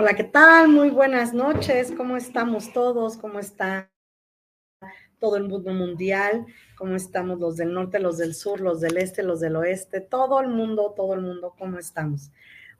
[0.00, 0.68] Hola, ¿qué tal?
[0.68, 1.90] Muy buenas noches.
[1.90, 3.16] ¿Cómo estamos todos?
[3.16, 3.90] ¿Cómo está
[5.18, 6.46] todo el mundo mundial?
[6.76, 10.00] ¿Cómo estamos los del norte, los del sur, los del este, los del oeste?
[10.00, 12.30] Todo el mundo, todo el mundo, ¿cómo estamos?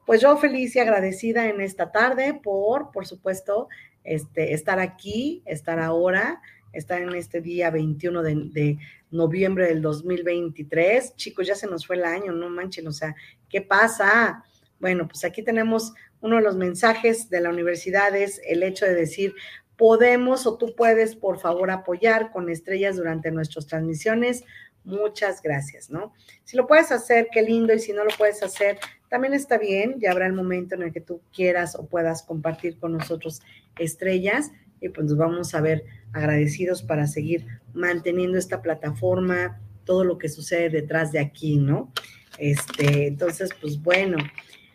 [0.07, 3.67] Pues yo feliz y agradecida en esta tarde por, por supuesto,
[4.05, 6.41] este, estar aquí, estar ahora,
[6.73, 8.79] estar en este día 21 de, de
[9.11, 11.17] noviembre del 2023.
[11.17, 13.17] Chicos, ya se nos fue el año, no manchen, o sea,
[13.49, 14.45] ¿qué pasa?
[14.79, 18.95] Bueno, pues aquí tenemos uno de los mensajes de la universidad es el hecho de
[18.95, 19.35] decir,
[19.77, 24.45] podemos o tú puedes, por favor, apoyar con estrellas durante nuestras transmisiones.
[24.85, 26.13] Muchas gracias, ¿no?
[26.45, 30.01] Si lo puedes hacer, qué lindo, y si no lo puedes hacer, también está bien,
[30.01, 33.41] ya habrá el momento en el que tú quieras o puedas compartir con nosotros
[33.79, 34.51] estrellas
[34.81, 40.29] y pues nos vamos a ver agradecidos para seguir manteniendo esta plataforma, todo lo que
[40.29, 41.93] sucede detrás de aquí, ¿no?
[42.39, 44.19] Este, entonces, pues bueno,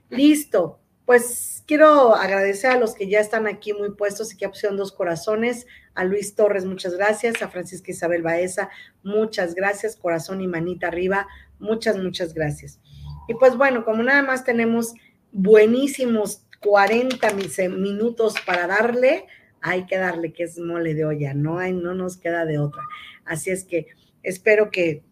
[0.10, 4.78] listo pues quiero agradecer a los que ya están aquí muy puestos y que pusieron
[4.78, 5.68] dos corazones.
[5.96, 7.42] A Luis Torres, muchas gracias.
[7.42, 8.70] A Francisca Isabel Baeza,
[9.04, 9.96] muchas gracias.
[9.96, 11.28] Corazón y manita arriba,
[11.60, 12.80] muchas, muchas gracias.
[13.28, 14.94] Y pues bueno, como nada más tenemos
[15.32, 17.34] buenísimos 40
[17.70, 19.26] minutos para darle,
[19.62, 22.82] hay que darle que es mole de olla, no hay, no nos queda de otra.
[23.26, 23.88] Así es que
[24.24, 25.04] espero que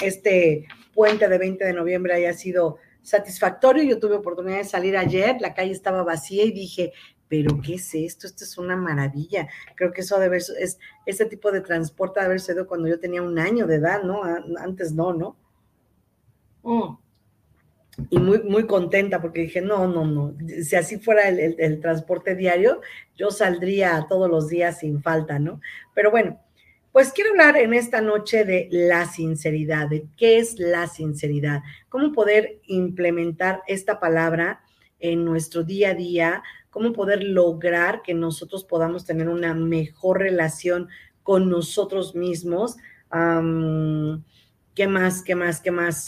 [0.00, 3.84] este puente de 20 de noviembre haya sido satisfactorio.
[3.84, 6.92] Yo tuve oportunidad de salir ayer, la calle estaba vacía y dije,
[7.28, 8.26] pero ¿qué es esto?
[8.26, 9.48] Esto es una maravilla.
[9.74, 13.22] Creo que eso debe es este tipo de transporte de haber sido cuando yo tenía
[13.22, 14.22] un año de edad, ¿no?
[14.58, 15.36] Antes no, ¿no?
[16.62, 16.96] Mm.
[18.10, 22.82] Y muy, muy contenta porque dije, no, no, no, si así fuera el transporte diario,
[23.16, 25.62] yo saldría todos los días sin falta, ¿no?
[25.94, 26.38] Pero bueno,
[26.96, 32.10] pues quiero hablar en esta noche de la sinceridad, de qué es la sinceridad, cómo
[32.10, 34.62] poder implementar esta palabra
[34.98, 40.88] en nuestro día a día, cómo poder lograr que nosotros podamos tener una mejor relación
[41.22, 42.78] con nosotros mismos.
[43.10, 45.20] ¿Qué más?
[45.22, 45.60] ¿Qué más?
[45.60, 46.06] ¿Qué más?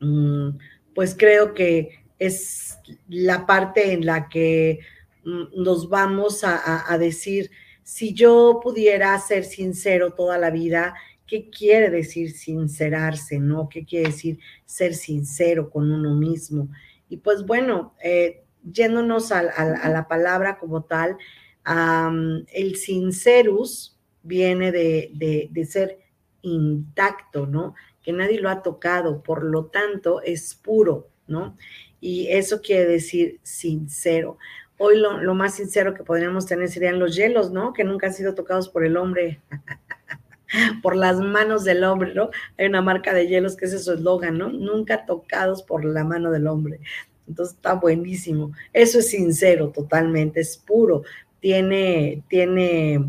[0.00, 0.48] Mm,
[0.94, 4.80] pues creo que es la parte en la que
[5.24, 7.50] mm, nos vamos a decir,
[7.84, 10.94] si yo pudiera ser sincero toda la vida,
[11.26, 13.68] ¿qué quiere decir sincerarse, no?
[13.68, 16.68] ¿Qué quiere decir ser sincero con uno mismo?
[17.08, 21.18] Y pues bueno, eh, yéndonos a, la palabra como tal,
[21.66, 25.98] el sincerus viene de, de ser
[26.40, 27.74] intacto, ¿no?
[28.02, 31.56] Que nadie lo ha tocado, por lo tanto es puro, ¿no?
[32.00, 34.38] Y eso quiere decir sincero.
[34.76, 37.72] Hoy lo, más sincero que podríamos tener serían los hielos, ¿no?
[37.72, 39.40] Que nunca han sido tocados por el hombre.
[40.82, 42.30] por las manos del hombre, ¿no?
[42.58, 44.48] Hay una marca de hielos que es su eslogan, ¿no?
[44.50, 46.80] Nunca tocados por la mano del hombre.
[47.28, 48.52] Entonces está buenísimo.
[48.72, 51.02] Eso es sincero totalmente, es puro.
[51.40, 53.04] Tiene, tiene,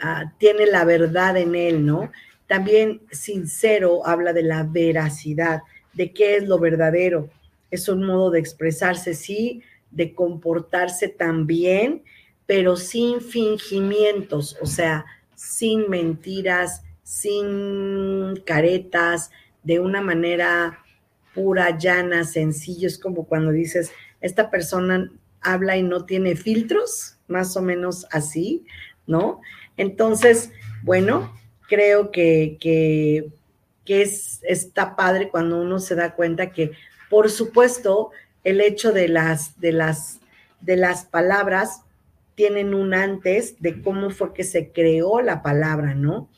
[0.00, 2.10] ah, tiene la verdad en él, ¿no?
[2.46, 5.62] También sincero habla de la veracidad,
[5.92, 7.28] de qué es lo verdadero.
[7.70, 9.62] Es un modo de expresarse, sí,
[9.94, 12.02] de comportarse también,
[12.46, 19.30] pero sin fingimientos, o sea, sin mentiras, sin caretas,
[19.62, 20.84] de una manera
[21.34, 22.86] pura, llana, sencillo.
[22.86, 25.10] Es como cuando dices, esta persona
[25.40, 28.64] habla y no tiene filtros, más o menos así,
[29.06, 29.40] ¿no?
[29.76, 30.50] Entonces,
[30.82, 31.34] bueno,
[31.68, 33.30] creo que, que,
[33.86, 36.72] es, está padre cuando uno se da cuenta que,
[37.10, 38.10] por supuesto,
[38.44, 40.20] el hecho de las, de las,
[40.60, 41.80] de las palabras
[42.34, 46.28] tienen un antes de cómo fue que se creó la palabra, ¿no?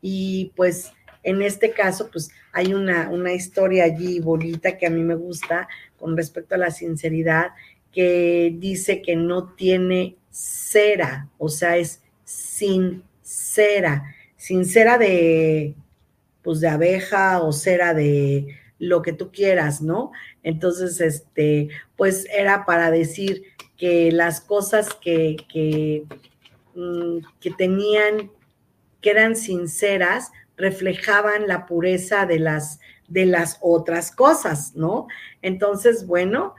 [0.00, 5.02] Y pues en este caso, pues hay una, una historia allí bonita que a mí
[5.02, 5.68] me gusta
[5.98, 7.52] con respecto a la sinceridad,
[7.90, 14.04] que dice que no tiene cera, o sea, es sincera,
[14.36, 15.74] sincera de,
[16.42, 20.12] pues de abeja o cera de lo que tú quieras, ¿no?
[20.44, 23.42] Entonces, este, pues era para decir
[23.76, 26.04] que las cosas que, que,
[26.74, 28.30] mm, que tenían,
[29.00, 35.08] que eran sinceras, reflejaban la pureza de las, de las otras cosas, ¿no?
[35.42, 36.54] Entonces, bueno,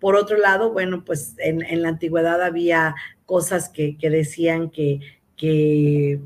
[0.00, 2.94] por otro lado, bueno, pues en, en, la antigüedad había
[3.26, 5.00] cosas que, que decían que,
[5.36, 6.20] que,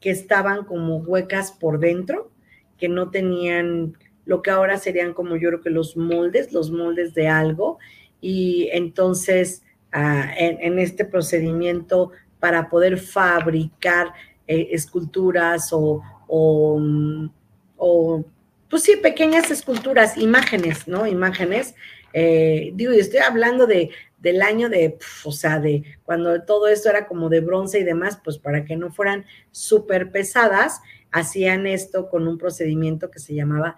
[0.00, 2.30] que estaban como huecas por dentro,
[2.78, 7.14] que no tenían lo que ahora serían como yo creo que los moldes, los moldes
[7.14, 7.78] de algo,
[8.20, 9.62] y entonces
[9.92, 14.12] ah, en, este procedimiento para poder fabricar
[14.48, 18.24] eh, esculturas o, o,
[18.68, 21.06] pues sí, pequeñas esculturas, imágenes, ¿no?
[21.06, 21.74] Imágenes.
[22.12, 26.90] Eh, digo, y estoy hablando de, del año de, o sea, de cuando todo esto
[26.90, 30.80] era como de bronce y demás, pues para que no fueran súper pesadas,
[31.16, 33.76] hacían esto con un procedimiento que se llamaba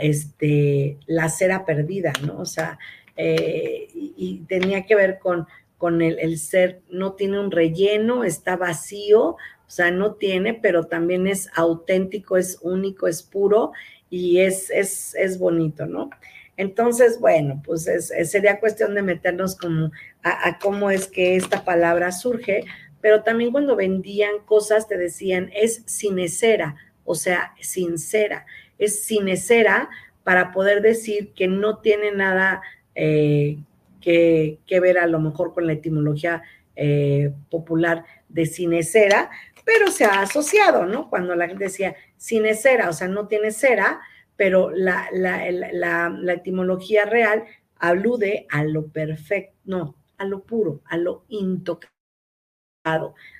[0.00, 2.38] este, la cera perdida, ¿no?
[2.38, 2.78] O sea,
[3.16, 5.48] eh, y, tenía que ver con,
[5.78, 9.36] con el, ser, no tiene un relleno, está vacío, o
[9.70, 13.72] sea, no tiene, pero también es auténtico, es único, es puro
[14.10, 16.10] y es, es, es bonito, ¿no?
[16.56, 17.88] Entonces, bueno, pues
[18.24, 19.90] sería cuestión de meternos como
[20.22, 22.64] a, cómo es que esta palabra surge,
[23.00, 28.46] pero también cuando vendían cosas te decían es cinecera, o sea, sincera
[28.78, 29.90] es cinecera
[30.24, 32.62] para poder decir que no tiene nada
[32.94, 33.58] eh,
[34.00, 36.42] que, ver a lo mejor con la etimología
[36.76, 39.30] eh, popular de cinecera,
[39.64, 41.10] pero se ha asociado, ¿no?
[41.10, 44.00] Cuando la gente decía cinecera, o sea, no tiene cera,
[44.36, 47.44] pero la, la etimología real
[47.76, 51.24] alude a lo perfecto, no, a lo puro, a lo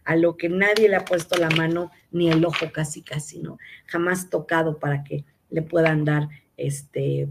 [0.05, 3.59] a lo que nadie le ha puesto la mano ni el ojo casi casi, ¿no?
[3.87, 7.29] Jamás tocado para que le puedan dar este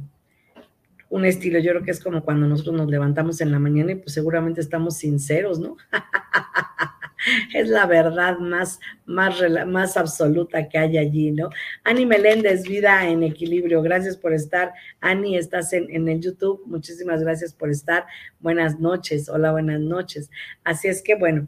[1.09, 1.59] un estilo.
[1.59, 4.61] Yo creo que es como cuando nosotros nos levantamos en la mañana y pues seguramente
[4.61, 5.77] estamos sinceros, ¿no?
[7.53, 9.35] es la verdad más, más,
[9.67, 11.49] más absoluta que hay allí, ¿no?
[11.83, 14.73] Ani Meléndez, Vida en Equilibrio, gracias por estar.
[14.99, 18.05] Ani, estás en, en el YouTube, muchísimas gracias por estar.
[18.39, 20.29] Buenas noches, hola, buenas noches.
[20.63, 21.47] Así es que, bueno,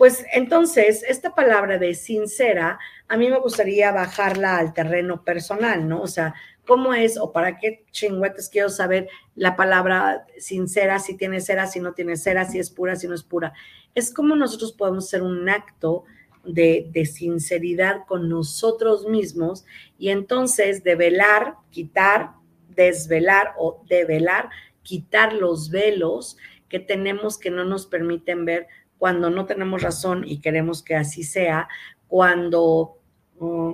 [0.00, 6.00] pues entonces, esta palabra de sincera, a mí me gustaría bajarla al terreno personal, ¿no?
[6.00, 6.32] O sea,
[6.66, 11.80] ¿cómo es o para qué chingüetes quiero saber la palabra sincera, si tiene cera, si
[11.80, 13.52] no tiene cera, si es pura, si no es pura?
[13.94, 16.04] Es como nosotros podemos hacer un acto
[16.44, 19.66] de, de sinceridad con nosotros mismos
[19.98, 22.30] y entonces develar, quitar,
[22.70, 24.48] desvelar o develar,
[24.82, 26.38] quitar los velos
[26.70, 28.66] que tenemos que no nos permiten ver
[29.00, 31.70] cuando no tenemos razón y queremos que así sea,
[32.06, 32.98] cuando,
[33.38, 33.72] mm,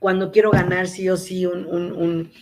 [0.00, 2.32] cuando quiero ganar sí o sí un,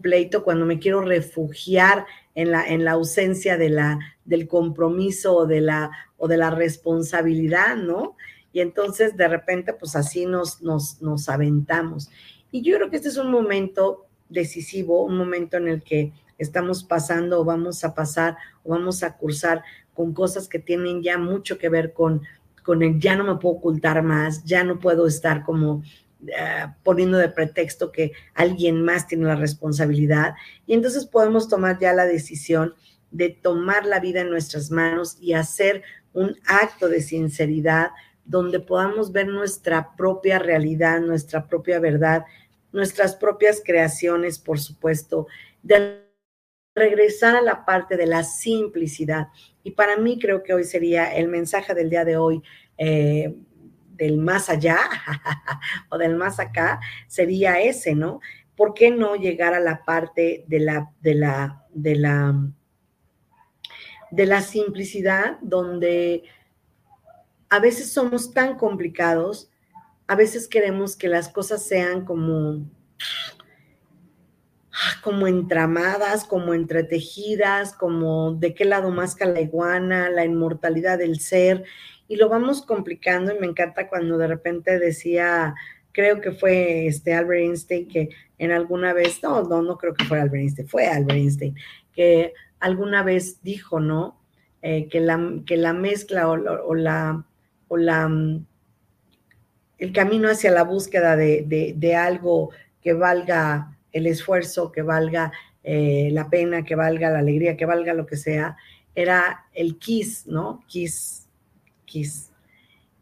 [0.00, 2.06] pleito, cuando me quiero refugiar
[2.36, 6.50] en la, en la ausencia de la, del compromiso o de, la, o de la
[6.50, 8.16] responsabilidad, ¿no?
[8.52, 12.10] Y entonces de repente, pues así nos, nos, nos aventamos.
[12.52, 16.84] Y yo creo que este es un momento decisivo, un momento en el que estamos
[16.84, 19.64] pasando o vamos a pasar o vamos a cursar
[19.94, 22.22] con cosas que tienen ya mucho que ver con,
[22.62, 25.82] con el ya no me puedo ocultar más, ya no puedo estar como
[26.26, 30.34] eh, poniendo de pretexto que alguien más tiene la responsabilidad.
[30.66, 32.74] Y entonces podemos tomar ya la decisión
[33.10, 35.82] de tomar la vida en nuestras manos y hacer
[36.12, 37.90] un acto de sinceridad
[38.24, 42.24] donde podamos ver nuestra propia realidad, nuestra propia verdad,
[42.72, 45.26] nuestras propias creaciones, por supuesto,
[45.62, 46.04] de
[46.74, 49.28] regresar a la parte de la simplicidad.
[49.62, 52.42] Y para mí creo que hoy sería el mensaje del día de hoy,
[52.76, 53.34] eh,
[53.92, 54.78] del más allá
[55.90, 58.20] o del más acá, sería ese, ¿no?
[58.56, 62.34] ¿Por qué no llegar a la parte de la, de la, de la,
[64.10, 66.24] de la simplicidad donde
[67.48, 69.50] a veces somos tan complicados,
[70.06, 72.68] a veces queremos que las cosas sean como
[75.02, 81.64] como entramadas, como entretejidas, como de qué lado más la iguana, la inmortalidad del ser,
[82.08, 85.54] y lo vamos complicando y me encanta cuando de repente decía,
[85.92, 90.04] creo que fue este Albert Einstein que en alguna vez, no, no, no creo que
[90.04, 91.56] fue Albert Einstein, fue Albert Einstein,
[91.92, 94.20] que alguna vez dijo, ¿no?
[94.60, 96.36] Eh, que, la, que la mezcla o,
[96.74, 97.24] la,
[97.68, 98.10] o la,
[99.78, 102.50] el camino hacia la búsqueda de, de algo
[102.82, 105.32] que valga el esfuerzo, que valga
[105.62, 108.56] eh, la pena, que valga la alegría, que valga lo que sea,
[108.94, 110.62] era el kiss, ¿no?
[110.66, 111.26] Kiss,
[111.86, 112.30] kiss.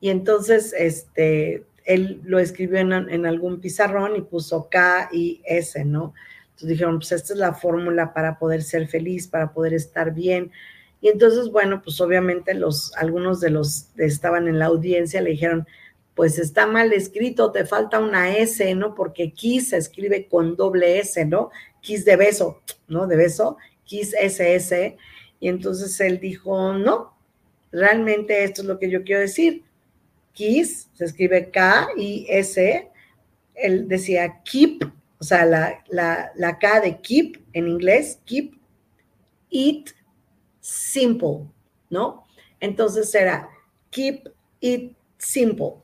[0.01, 6.15] Y entonces, este, él lo escribió en, algún pizarrón y puso K y S, ¿no?
[6.51, 10.53] Entonces dijeron, pues esta es la fórmula para poder ser feliz, para poder estar bien.
[11.01, 15.31] Y entonces, bueno, pues obviamente los, algunos de los que estaban en la audiencia le
[15.31, 15.67] dijeron,
[16.14, 18.95] pues está mal escrito, te falta una S, ¿no?
[18.95, 21.50] Porque Kiss se escribe con doble S, ¿no?
[21.81, 23.07] Kiss de beso, ¿no?
[23.07, 24.97] De beso, Kiss SS.
[25.40, 27.16] Y entonces él dijo, no,
[27.71, 29.64] realmente esto es lo que yo quiero decir.
[30.33, 32.90] Kiss se escribe K y S.
[33.54, 34.85] Él decía keep,
[35.19, 38.54] o sea, la, la, la K de keep en inglés, keep
[39.50, 39.90] it
[40.61, 41.47] simple,
[41.90, 42.26] ¿no?
[42.61, 43.49] Entonces era
[43.90, 44.28] keep
[44.61, 45.83] it simple.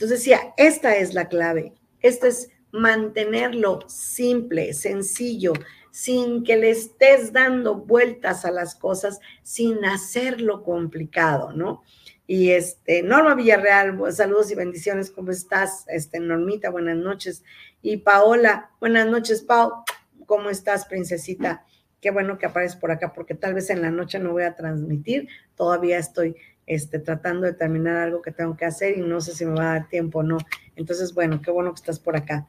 [0.00, 5.52] Entonces decía, esta es la clave, esta es mantenerlo simple, sencillo,
[5.90, 11.82] sin que le estés dando vueltas a las cosas, sin hacerlo complicado, ¿no?
[12.26, 15.84] Y este, Norma Villarreal, saludos y bendiciones, ¿cómo estás?
[15.88, 17.44] Este, Normita, buenas noches.
[17.82, 19.84] Y Paola, buenas noches, Pau,
[20.24, 21.66] ¿cómo estás, princesita?
[22.00, 24.56] Qué bueno que apareces por acá, porque tal vez en la noche no voy a
[24.56, 26.36] transmitir, todavía estoy
[26.70, 29.72] este, tratando de terminar algo que tengo que hacer y no sé si me va
[29.72, 30.38] a dar tiempo o no.
[30.76, 32.46] Entonces, bueno, qué bueno que estás por acá.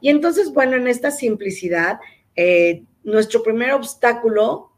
[0.00, 1.98] Y entonces, bueno, en esta simplicidad,
[2.36, 4.70] eh, nuestro primer obstáculo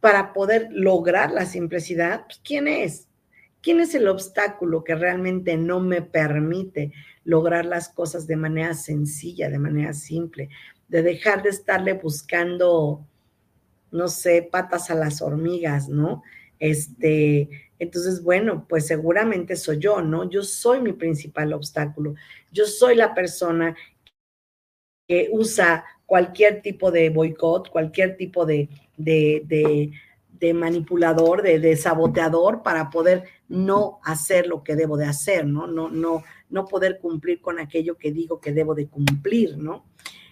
[0.00, 3.06] para poder lograr la simplicidad, pues, ¿quién es?
[3.60, 9.50] ¿Quién es el obstáculo que realmente no me permite lograr las cosas de manera sencilla,
[9.50, 10.48] de manera simple,
[10.88, 13.06] de dejar de estarle buscando,
[13.90, 16.22] no sé, patas a las hormigas, ¿no?
[16.58, 20.28] Este, entonces, bueno, pues seguramente soy yo, ¿no?
[20.28, 22.14] Yo soy mi principal obstáculo.
[22.50, 23.76] Yo soy la persona
[25.06, 29.92] que usa cualquier tipo de boicot, cualquier tipo de, de,
[30.28, 35.66] de, manipulador, de, saboteador para poder no hacer lo que debo de hacer, ¿no?
[35.66, 39.84] No, no, no poder cumplir con aquello que digo que debo de cumplir, ¿no?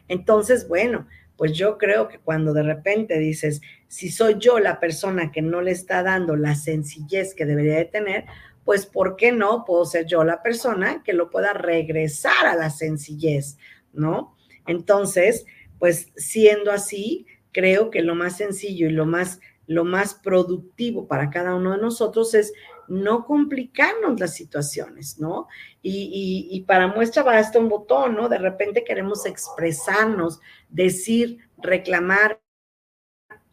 [0.08, 5.32] Entonces, bueno, pues yo creo que cuando de repente dices, si soy yo la persona
[5.32, 8.24] que no le está dando la sencillez que debería de tener,
[8.64, 12.70] pues ¿por qué no puedo ser yo la persona que lo pueda regresar a la
[12.70, 13.58] sencillez,
[13.92, 14.36] ¿no?
[14.66, 15.44] Entonces,
[15.78, 21.30] pues siendo así, creo que lo más sencillo y lo más lo más productivo para
[21.30, 22.52] cada uno de nosotros es
[22.88, 25.48] no complicarnos las situaciones, ¿no?
[25.82, 28.28] Y, para muestra basta un botón, ¿no?
[28.28, 32.40] De repente queremos expresarnos, decir, reclamar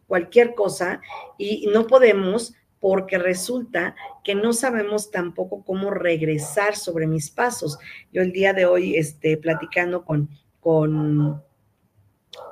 [0.08, 1.02] cualquier cosa
[1.38, 7.78] y no podemos porque resulta que no sabemos tampoco cómo regresar sobre mis pasos.
[8.12, 11.44] Yo el día de hoy, este, platicando con, con,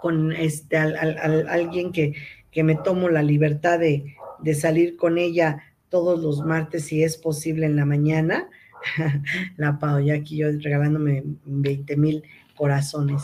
[0.02, 2.14] con este, alguien que,
[2.52, 7.18] que me tomo la libertad de, de salir con ella todos los martes, si es
[7.18, 8.50] posible, en la mañana.
[9.58, 12.24] la Pau, ya aquí yo regalándome 20 mil
[12.56, 13.24] corazones.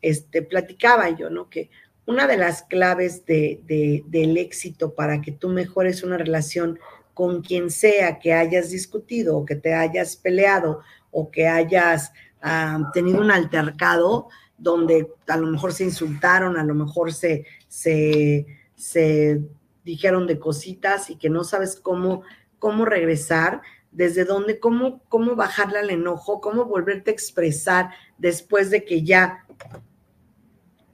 [0.00, 1.48] Este, platicaba yo, ¿no?
[1.48, 1.70] Que
[2.06, 6.78] una de las claves de, del éxito para que tú mejores una relación
[7.14, 10.80] con quien sea que hayas discutido o que te hayas peleado
[11.10, 14.28] o que hayas ah, tenido un altercado
[14.58, 19.40] donde a lo mejor se insultaron, a lo mejor se, se, se
[19.84, 22.22] dijeron de cositas y que no sabes cómo,
[22.58, 28.84] cómo regresar, desde dónde, cómo, cómo bajarle al enojo, cómo volverte a expresar después de
[28.84, 29.46] que ya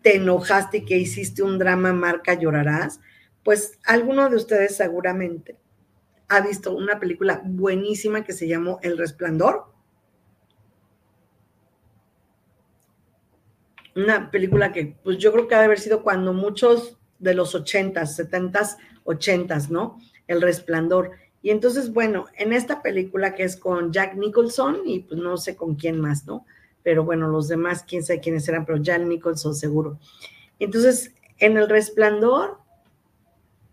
[0.03, 3.01] te enojaste y que hiciste un drama marca llorarás,
[3.43, 5.59] pues alguno de ustedes seguramente
[6.29, 9.67] ha visto una película buenísima que se llamó El Resplandor.
[13.97, 17.55] Una película que, pues yo creo que ha de haber sido cuando muchos de los
[17.55, 19.99] 80s, 70s, 80s, ¿no?
[20.27, 21.13] El Resplandor.
[21.43, 25.57] Y entonces, bueno, en esta película que es con Jack Nicholson y pues no sé
[25.57, 26.45] con quién más, ¿no?
[26.83, 29.99] Pero bueno, los demás, quién sabe quiénes eran, pero Jack Nicholson seguro.
[30.59, 32.59] Entonces, en El Resplandor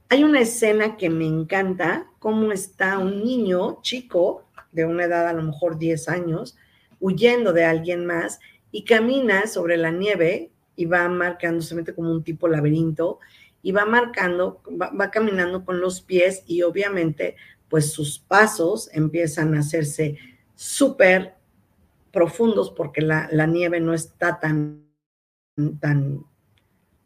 [0.09, 5.33] hay una escena que me encanta, cómo está un niño chico, de una edad a
[5.33, 6.55] lo mejor 10 años,
[6.99, 8.39] huyendo de alguien más
[8.71, 13.19] y camina sobre la nieve y va marcando, se mete como un tipo laberinto
[13.61, 17.35] y va marcando, va, va caminando con los pies y obviamente
[17.67, 20.17] pues sus pasos empiezan a hacerse
[20.55, 21.35] súper
[22.11, 24.85] profundos porque la, la, nieve no está tan,
[25.79, 26.23] tan,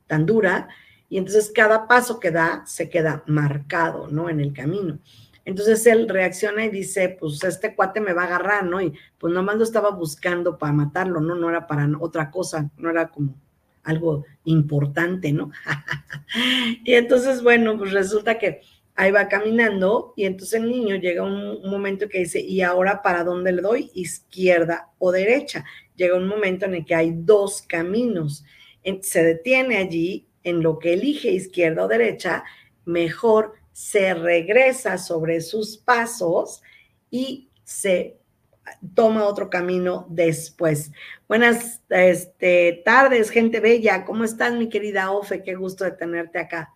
[0.05, 0.69] tan dura
[1.09, 4.29] y entonces cada paso que da se queda marcado, ¿no?
[4.29, 4.99] En el camino.
[5.43, 8.79] Entonces él reacciona y dice, pues este cuate me va a agarrar, ¿no?
[8.79, 11.35] Y pues nomás lo estaba buscando para matarlo, ¿no?
[11.35, 13.35] No era para otra cosa, no era como
[13.83, 15.51] algo importante, ¿no?
[16.83, 18.61] y entonces, bueno, pues resulta que
[18.95, 23.23] ahí va caminando y entonces el niño llega un, momento que dice, ¿y ahora para
[23.23, 23.91] dónde le doy?
[23.93, 25.65] ¿Izquierda o derecha?
[25.95, 28.43] Llega un momento en el que hay dos caminos.
[29.01, 32.43] Se detiene allí en lo que elige izquierda o derecha,
[32.85, 36.61] mejor se regresa sobre sus pasos
[37.09, 38.17] y se
[38.95, 40.91] toma otro camino después.
[41.27, 44.05] Buenas este, tardes, gente bella.
[44.05, 45.43] ¿Cómo estás, mi querida Ofe?
[45.43, 46.73] Qué gusto de tenerte acá.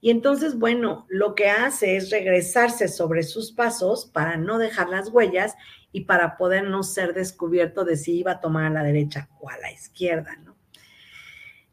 [0.00, 5.08] Y entonces, bueno, lo que hace es regresarse sobre sus pasos para no dejar las
[5.08, 5.54] huellas
[5.92, 9.48] y para poder no ser descubierto de si iba a tomar a la derecha o
[9.48, 10.54] a la izquierda, ¿no?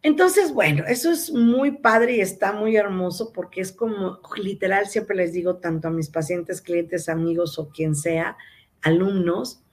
[0.04, 5.16] Entonces, bueno, eso es muy padre y está muy hermoso porque es como, literal, siempre
[5.16, 8.36] les digo tanto a mis pacientes, clientes, amigos o quien sea,
[8.82, 9.64] alumnos,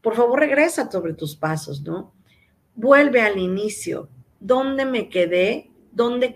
[0.00, 2.12] por favor regresa sobre tus pasos, ¿no?
[2.74, 4.08] Vuelve al inicio.
[4.40, 5.70] ¿Dónde me quedé?
[5.92, 6.34] ¿Dónde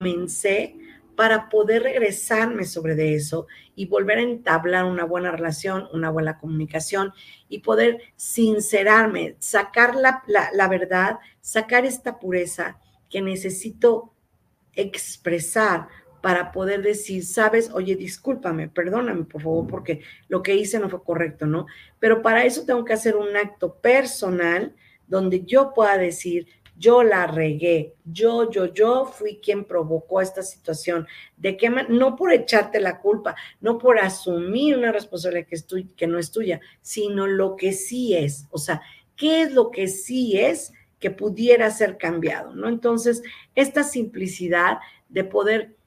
[0.00, 0.76] comencé
[1.16, 6.38] para poder regresarme sobre de eso y volver a entablar una buena relación, una buena
[6.38, 7.12] comunicación
[7.48, 12.78] y poder sincerarme, sacar la, la verdad, sacar esta pureza
[13.10, 14.12] que necesito
[14.74, 15.88] expresar
[16.20, 21.02] para poder decir, sabes, oye, discúlpame, perdóname, por favor, porque lo que hice no fue
[21.02, 21.66] correcto, ¿no?
[21.98, 24.74] Pero para eso tengo que hacer un acto personal
[25.06, 26.46] donde yo pueda decir,
[26.78, 31.08] yo la regué, yo, yo, yo fui quien provocó esta situación.
[31.36, 36.18] ¿De qué No por echarte la culpa, no por asumir una responsabilidad que, que no
[36.18, 38.46] es tuya, sino lo que sí es.
[38.50, 38.80] O sea,
[39.16, 42.54] ¿qué es lo que sí es que pudiera ser cambiado?
[42.54, 42.68] ¿No?
[42.68, 43.22] Entonces,
[43.56, 44.78] esta simplicidad
[45.08, 45.77] de poder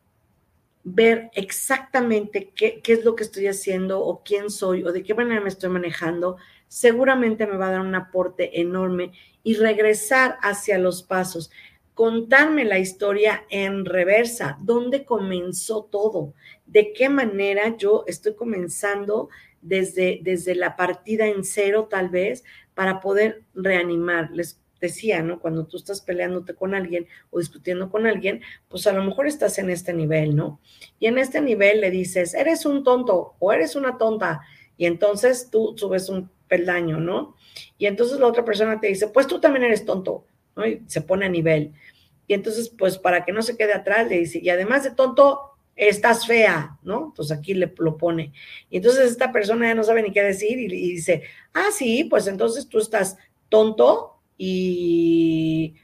[0.83, 5.13] ver exactamente qué, qué, es lo que estoy haciendo o quién soy o de qué
[5.13, 9.11] manera me estoy manejando, seguramente me va a dar un aporte enorme
[9.43, 11.51] y regresar hacia los pasos,
[11.93, 16.33] contarme la historia en reversa, dónde comenzó todo,
[16.65, 19.29] de qué manera yo estoy comenzando
[19.61, 24.31] desde, desde la partida en cero tal vez para poder reanimar.
[24.31, 25.39] Les decía, ¿no?
[25.39, 29.57] Cuando tú estás peleándote con alguien o discutiendo con alguien, pues a lo mejor estás
[29.59, 30.59] en este nivel, ¿no?
[30.99, 34.41] Y en este nivel le dices, eres un tonto o eres una tonta,
[34.77, 37.35] y entonces tú subes un peldaño, ¿no?
[37.77, 40.65] Y entonces la otra persona te dice, pues tú también eres tonto, ¿no?
[40.65, 41.73] Y se pone a nivel.
[42.27, 45.51] Y entonces, pues para que no se quede atrás, le dice, y además de tonto,
[45.75, 47.07] estás fea, ¿no?
[47.07, 48.33] Entonces aquí le lo pone.
[48.69, 52.05] Y entonces esta persona ya no sabe ni qué decir y, y dice, ah, sí,
[52.05, 53.17] pues entonces tú estás
[53.49, 55.75] tonto, y,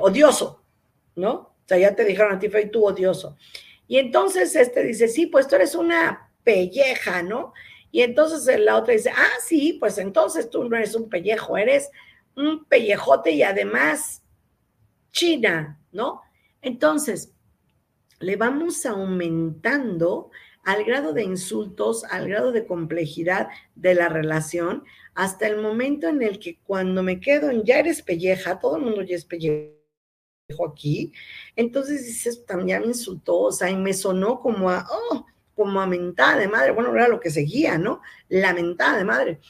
[0.00, 0.62] odioso,
[1.16, 1.32] ¿no?
[1.32, 3.36] O sea, ya te dijeron a ti, y tú odioso.
[3.86, 7.52] Y entonces este dice, sí, pues tú eres una pelleja, ¿no?
[7.90, 11.90] Y entonces la otra dice, ah, sí, pues entonces tú no eres un pellejo, eres
[12.34, 14.22] un pellejote y además
[15.10, 16.22] china, ¿no?
[16.62, 17.32] Entonces,
[18.20, 20.30] le vamos aumentando
[20.64, 24.84] al grado de insultos, al grado de complejidad de la relación,
[25.18, 28.82] hasta el momento en el que cuando me quedo en ya eres pelleja, todo el
[28.82, 29.74] mundo ya es pellejo
[30.70, 31.12] aquí,
[31.56, 35.26] entonces dices, también me insultó, o sea, y me sonó como a, oh,
[35.56, 38.00] como a mentada de madre, bueno, era lo que seguía, ¿no?
[38.28, 39.40] Lamentada de madre.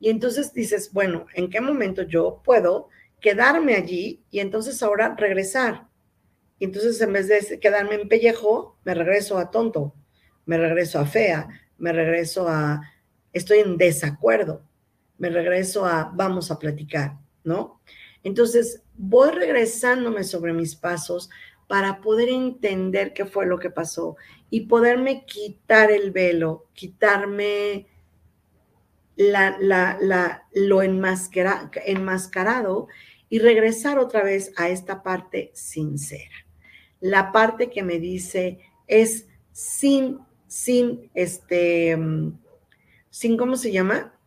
[0.00, 2.88] Y entonces dices, bueno, ¿en qué momento yo puedo
[3.20, 5.88] quedarme allí y entonces ahora regresar?
[6.58, 9.94] Y entonces en vez de quedarme en pellejo, me regreso a tonto
[10.48, 12.80] me regreso a fea, me regreso a
[13.34, 14.62] estoy en desacuerdo,
[15.18, 17.80] me regreso a vamos a platicar, ¿no?
[18.22, 21.30] Entonces, voy regresándome sobre mis pasos
[21.66, 24.16] para poder entender qué fue lo que pasó
[24.50, 27.86] y poderme quitar el velo, quitarme
[29.16, 29.58] la,
[30.52, 32.88] lo enmascarado
[33.28, 36.46] y regresar otra vez a esta parte sincera.
[37.00, 41.98] La parte que me dice es sin, sin, este,
[43.10, 44.17] sin, ¿cómo se llama?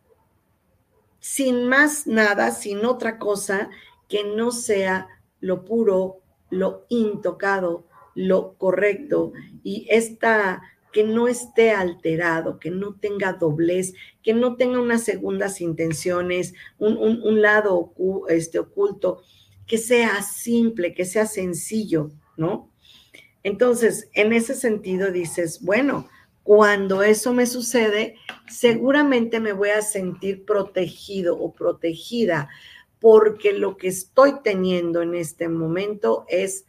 [1.22, 3.70] Sin más nada, sin otra cosa
[4.08, 5.06] que no sea
[5.38, 6.18] lo puro,
[6.50, 9.32] lo intocado, lo correcto.
[9.62, 10.60] Y esta
[10.92, 17.40] que no esté alterado, que no tenga doblez, que no tenga unas segundas intenciones, un,
[17.40, 17.94] lado
[18.28, 19.22] este, oculto,
[19.68, 22.68] que sea simple, que sea sencillo, ¿no?
[23.44, 26.08] Entonces, en ese sentido dices, bueno,
[26.42, 28.16] cuando eso me sucede,
[28.48, 32.48] seguramente me voy a sentir protegido o protegida,
[32.98, 36.64] porque lo que estoy teniendo en este momento es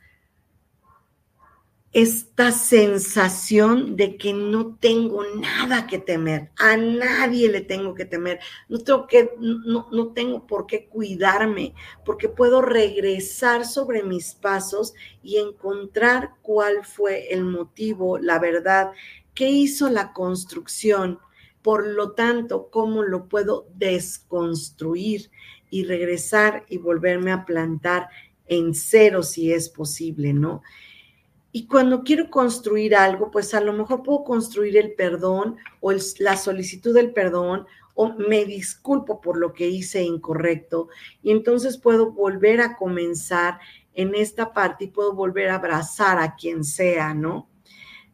[1.94, 8.40] esta sensación de que no tengo nada que temer, a nadie le tengo que temer,
[8.68, 14.96] no tengo, que, no, no tengo por qué cuidarme, porque puedo regresar sobre mis pasos
[15.22, 18.92] y encontrar cuál fue el motivo, la verdad,
[19.34, 21.20] qué hizo la construcción,
[21.62, 25.32] por lo tanto, cómo lo puedo desconstruir
[25.70, 28.10] y regresar y volverme a plantar
[28.48, 30.62] en cero si es posible, ¿no?
[31.52, 36.36] Y cuando quiero construir algo, pues a lo mejor puedo construir el perdón o la
[36.36, 40.90] solicitud del perdón o me disculpo por lo que hice incorrecto
[41.22, 43.60] y entonces puedo volver a comenzar
[43.94, 47.48] en esta parte y puedo volver a abrazar a quien sea, ¿no?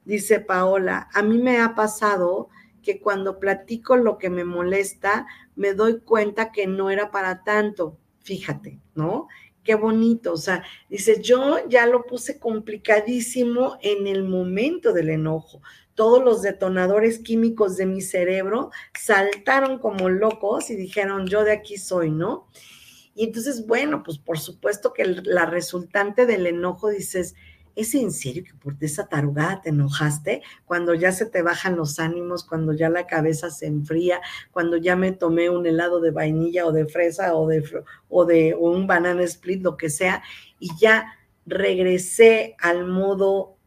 [0.09, 2.49] Dice Paola, a mí me ha pasado
[2.81, 7.99] que cuando platico lo que me molesta, me doy cuenta que no era para tanto,
[8.23, 9.27] fíjate, ¿no?
[9.63, 10.33] qué bonito.
[10.33, 15.61] O sea, dice, yo ya lo puse complicadísimo en el momento del enojo.
[15.93, 21.77] Todos los detonadores químicos de mi cerebro saltaron como locos y dijeron, yo de aquí
[21.77, 22.47] soy, ¿no?
[23.13, 27.35] Y entonces, bueno, pues por supuesto que la resultante del enojo dices,
[27.75, 30.41] ¿es en serio que por esa tarugada te enojaste?
[30.65, 34.95] Cuando ya se te bajan los ánimos, cuando ya la cabeza se enfría, cuando ya
[34.95, 37.63] me tomé un helado de vainilla o de fresa o de,
[38.09, 40.23] o de un banana split, lo que sea,
[40.59, 43.57] y ya regresé al modo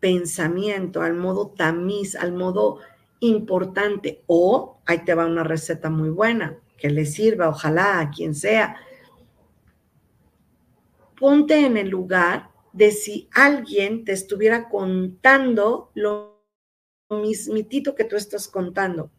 [0.00, 2.78] pensamiento, al modo tamiz, al modo
[3.20, 4.22] importante.
[4.26, 8.76] O ahí te va una receta muy buena que le sirva, ojalá a quien sea
[11.20, 16.46] ponte en el lugar de si alguien te estuviera contando lo
[17.10, 19.10] mismitito que tú estás contando.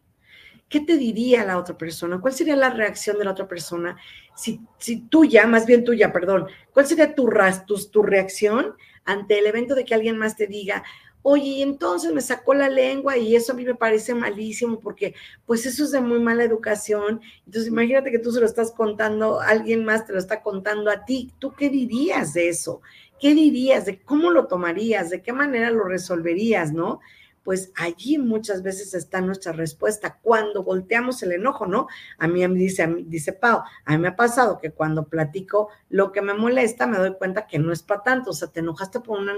[0.68, 2.20] ¿Qué te diría la otra persona?
[2.20, 3.96] ¿Cuál sería la reacción de la otra persona?
[4.34, 7.30] Si, si tuya, más bien tuya, perdón, ¿cuál sería tu,
[7.66, 10.82] tu, tu reacción ante el evento de que alguien más te diga,
[11.24, 15.14] Oye, y entonces me sacó la lengua y eso a mí me parece malísimo porque
[15.46, 17.20] pues eso es de muy mala educación.
[17.46, 21.04] Entonces imagínate que tú se lo estás contando, alguien más te lo está contando a
[21.04, 21.32] ti.
[21.38, 22.82] ¿Tú qué dirías de eso?
[23.20, 23.86] ¿Qué dirías?
[23.86, 25.10] ¿De cómo lo tomarías?
[25.10, 26.72] ¿De qué manera lo resolverías?
[26.72, 26.98] ¿No?
[27.44, 31.86] Pues allí muchas veces está nuestra respuesta cuando volteamos el enojo, ¿no?
[32.18, 35.08] A mí, me dice, a mí, dice Pau, a mí me ha pasado que cuando
[35.08, 38.48] platico lo que me molesta me doy cuenta que no es para tanto, o sea,
[38.48, 39.34] te enojaste por una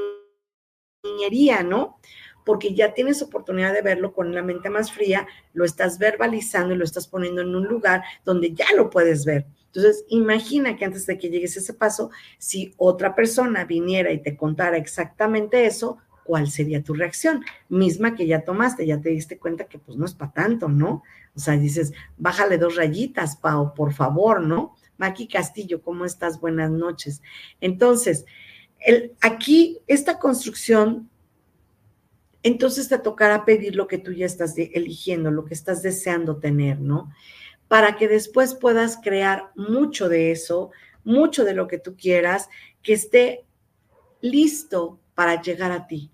[1.05, 1.99] niñería, ¿no?
[2.45, 6.79] Porque ya tienes oportunidad de verlo con la mente más fría, lo estás verbalizando y
[6.79, 9.47] lo estás poniendo en un lugar donde ya lo puedes ver.
[9.67, 14.23] Entonces, imagina que antes de que llegues a ese paso, si otra persona viniera y
[14.23, 17.45] te contara exactamente eso, ¿cuál sería tu reacción?
[17.69, 21.03] Misma que ya tomaste, ya te diste cuenta que pues no es para tanto, ¿no?
[21.35, 24.77] O sea, dices, bájale dos rayitas, Pau, por favor, ¿no?
[24.97, 26.41] Maki Castillo, ¿cómo estás?
[26.41, 27.21] Buenas noches.
[27.61, 28.27] Entonces,
[29.21, 31.09] aquí, esta construcción,
[32.43, 36.79] entonces te tocará pedir lo que tú ya estás eligiendo, lo que estás deseando tener,
[36.81, 37.11] ¿no?
[37.69, 40.71] Para que después puedas crear mucho de eso,
[41.05, 42.49] mucho de lo que tú quieras,
[42.83, 43.45] que esté
[44.21, 46.11] listo para llegar a ti.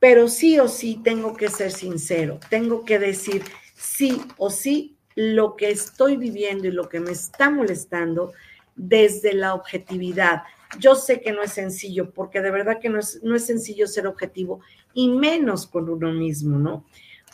[0.00, 3.44] Pero sí o sí tengo que ser sincero, tengo que decir
[3.76, 8.32] sí o sí lo que estoy viviendo y lo que me está molestando
[8.74, 10.42] desde la objetividad,
[10.78, 13.86] yo sé que no es sencillo, porque de verdad que no es, no es sencillo
[13.86, 14.60] ser objetivo,
[14.94, 16.84] y menos con uno mismo, ¿no?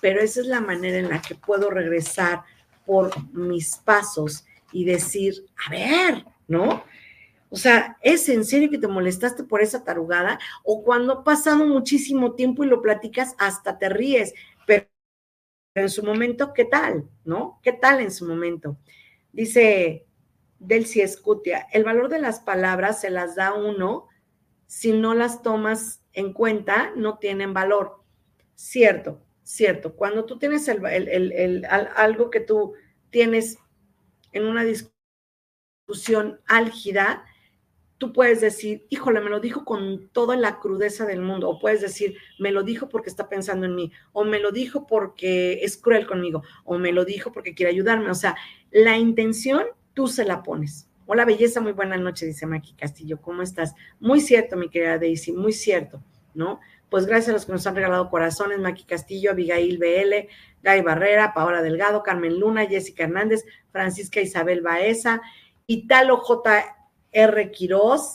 [0.01, 2.43] Pero esa es la manera en la que puedo regresar
[2.87, 6.85] por mis pasos y decir, a ver, ¿no?
[7.51, 10.39] O sea, ¿es en serio que te molestaste por esa tarugada?
[10.65, 14.35] O cuando ha pasado muchísimo tiempo y lo platicas, hasta te ríes,
[14.67, 14.87] pero
[15.75, 17.09] en su momento, ¿qué tal?
[17.25, 17.61] ¿No?
[17.63, 18.77] ¿Qué tal en su momento?
[19.33, 20.08] Dice
[20.59, 24.09] del Escutia, el valor de las palabras se las da uno
[24.67, 28.03] si no las tomas en cuenta, no tienen valor.
[28.55, 29.95] Cierto, cierto.
[29.95, 32.75] Cuando tú tienes algo que tú
[33.11, 33.59] tienes
[34.33, 37.25] en una discusión álgida,
[37.97, 41.81] tú puedes decir, híjole, me lo dijo con toda la crudeza del mundo, o puedes
[41.81, 45.77] decir, me lo dijo porque está pensando en mí, o me lo dijo porque es
[45.77, 48.11] cruel conmigo, o me lo dijo porque quiere ayudarme.
[48.11, 48.37] O sea,
[48.71, 49.65] la intención
[49.99, 50.89] tú se la pones.
[51.07, 53.75] Hola, belleza, muy buena noche, dice Maki Castillo, ¿cómo estás?
[53.99, 56.61] Muy cierto, mi querida Daisy, muy cierto, ¿no?
[56.89, 60.29] Pues gracias a los que nos han regalado corazones, Maki Castillo, Abigail BL,
[60.63, 65.21] Gay Barrera, Paola Delgado, Carmen Luna, Jessica Hernández, Francisca Isabel Baeza,
[65.67, 66.77] Italo J.
[67.11, 67.51] R.
[67.51, 68.15] Quiroz,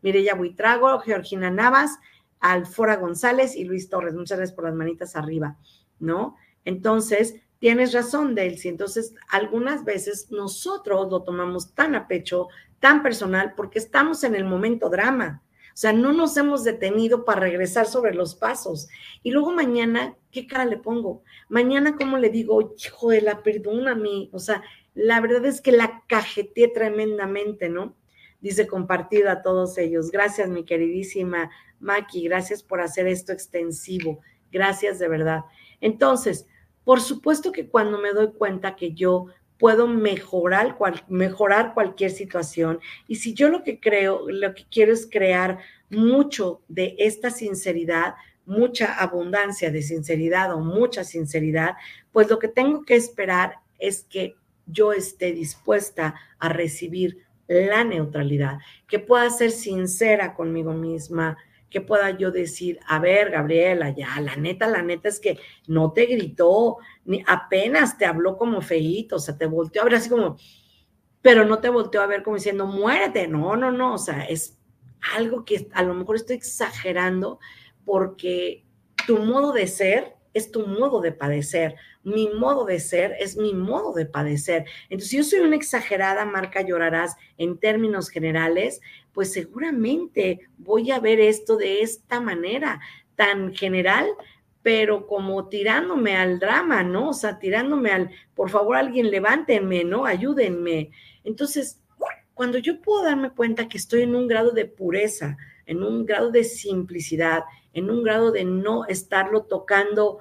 [0.00, 1.98] Mireya Buitrago, Georgina Navas,
[2.38, 4.14] Alfora González y Luis Torres.
[4.14, 5.58] Muchas gracias por las manitas arriba,
[5.98, 6.36] ¿no?
[6.64, 8.68] Entonces, tienes razón, Delcy.
[8.68, 12.48] Entonces, algunas veces nosotros lo tomamos tan a pecho,
[12.78, 15.42] tan personal, porque estamos en el momento drama.
[15.68, 18.88] O sea, no nos hemos detenido para regresar sobre los pasos.
[19.22, 21.22] Y luego mañana, ¿qué cara le pongo?
[21.48, 24.28] Mañana, ¿cómo le digo, hijo de la perdóname?
[24.32, 27.96] O sea, la verdad es que la cajeteé tremendamente, ¿no?
[28.42, 30.10] Dice compartida a todos ellos.
[30.10, 31.50] Gracias, mi queridísima
[31.80, 34.20] Maki, gracias por hacer esto extensivo.
[34.52, 35.44] Gracias de verdad.
[35.80, 36.46] Entonces,
[36.84, 39.26] por supuesto que cuando me doy cuenta que yo
[39.58, 40.76] puedo mejorar,
[41.08, 45.58] mejorar cualquier situación y si yo lo que creo, lo que quiero es crear
[45.90, 48.14] mucho de esta sinceridad,
[48.46, 51.76] mucha abundancia de sinceridad o mucha sinceridad,
[52.12, 58.58] pues lo que tengo que esperar es que yo esté dispuesta a recibir la neutralidad,
[58.88, 61.36] que pueda ser sincera conmigo misma,
[61.74, 65.92] que pueda yo decir, a ver, Gabriela, ya, la neta, la neta es que no
[65.92, 70.08] te gritó, ni apenas te habló como feíto, o sea, te volteó a ver así
[70.08, 70.36] como,
[71.20, 74.56] pero no te volteó a ver como diciendo, muérete, no, no, no, o sea, es
[75.16, 77.40] algo que a lo mejor estoy exagerando
[77.84, 78.64] porque
[79.04, 81.74] tu modo de ser es tu modo de padecer.
[82.04, 84.66] Mi modo de ser es mi modo de padecer.
[84.84, 88.80] Entonces, si yo soy una exagerada marca llorarás en términos generales,
[89.12, 92.80] pues seguramente voy a ver esto de esta manera
[93.16, 94.06] tan general,
[94.62, 97.10] pero como tirándome al drama, ¿no?
[97.10, 100.06] O sea, tirándome al, por favor, alguien levántenme, ¿no?
[100.06, 100.90] Ayúdenme.
[101.22, 101.80] Entonces,
[102.34, 105.36] cuando yo puedo darme cuenta que estoy en un grado de pureza,
[105.66, 110.18] en un grado de simplicidad, en un grado de no estarlo tocando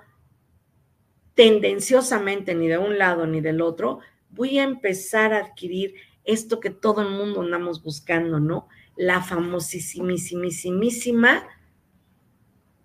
[1.36, 6.70] tendenciosamente ni de un lado ni del otro, voy a empezar a adquirir esto que
[6.70, 8.68] todo el mundo andamos buscando, ¿no?
[8.96, 11.44] La famosísimísimísima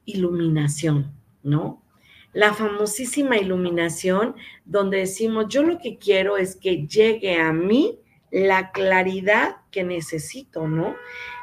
[0.05, 1.83] iluminación, ¿no?
[2.33, 4.35] La famosísima iluminación
[4.65, 10.69] donde decimos, yo lo que quiero es que llegue a mí la claridad que necesito,
[10.69, 10.97] ¿no?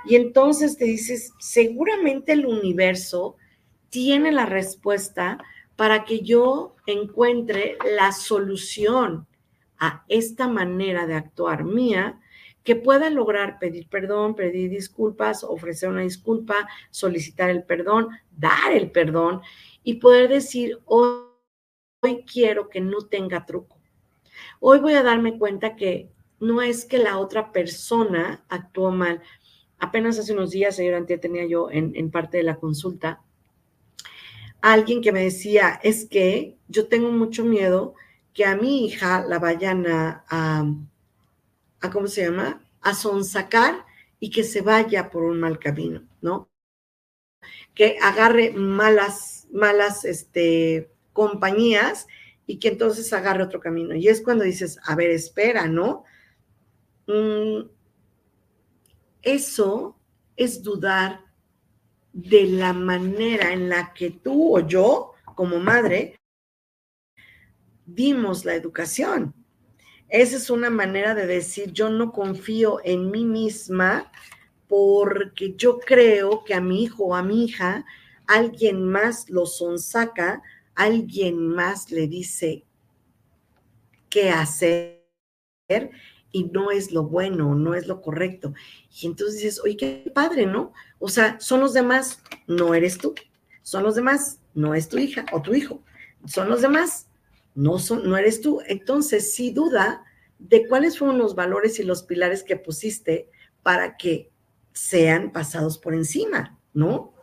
[0.06, 3.38] Y entonces te dices, seguramente el universo
[3.90, 5.40] tiene la respuesta
[5.76, 9.28] para que yo encuentre la solución
[9.78, 12.20] a esta manera de actuar mía
[12.64, 18.90] que pueda lograr pedir perdón, pedir disculpas, ofrecer una disculpa, solicitar el perdón, dar el
[18.90, 19.42] perdón
[19.84, 21.26] y poder decir, hoy,
[22.02, 23.80] hoy quiero que no tenga truco.
[24.60, 26.10] Hoy voy a darme cuenta que
[26.40, 29.22] no es que la otra persona actuó mal.
[29.78, 33.22] Apenas hace unos días, señor Antia, tenía yo en, parte de la consulta
[34.74, 37.94] alguien que me decía, es que yo tengo mucho miedo
[38.34, 42.66] que a mi hija la vayan a, a, ¿cómo se llama?
[42.82, 43.86] A sonsacar
[44.20, 46.50] y que se vaya por un mal camino, ¿no?
[47.76, 52.08] Que agarre malas, malas, este, compañías
[52.48, 53.94] y que entonces agarre otro camino.
[53.94, 56.06] Y es cuando dices, a ver, espera, ¿no?
[57.06, 57.70] Mm,
[59.22, 59.96] eso
[60.36, 61.25] es dudar
[62.16, 66.16] de la manera en la que tú o yo, como madre,
[67.86, 69.34] dimos la educación.
[70.08, 74.10] Esa es una manera de decir, yo no confío en mí misma
[74.70, 77.86] porque yo creo que a mi hijo o a mi hija
[78.28, 80.42] alguien más lo sonsaca,
[80.74, 82.64] alguien más le dice
[84.10, 85.04] qué hacer
[86.36, 88.54] y no es lo bueno, no es lo correcto.
[89.00, 90.74] Y entonces dices, oye, qué padre, ¿no?
[91.00, 93.16] O sea, son los demás, no eres tú.
[93.62, 95.82] Son los demás, no es tu hija o tu hijo.
[96.26, 97.08] Son los demás,
[97.54, 98.60] no, son, no eres tú.
[98.68, 100.04] Entonces, sí duda
[100.38, 103.30] de cuáles fueron los valores y los pilares que pusiste
[103.64, 104.30] para que
[104.74, 107.14] sean pasados por encima, ¿no?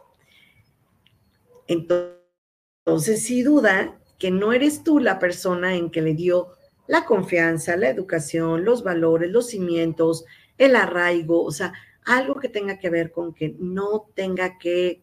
[1.66, 6.54] Entonces, sí duda que no eres tú la persona en que le dio
[6.86, 10.24] la confianza, la educación, los valores, los cimientos,
[10.58, 11.72] el arraigo, o sea,
[12.04, 15.02] algo que tenga que ver con que no tenga que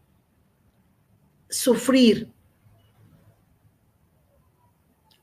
[1.50, 2.32] sufrir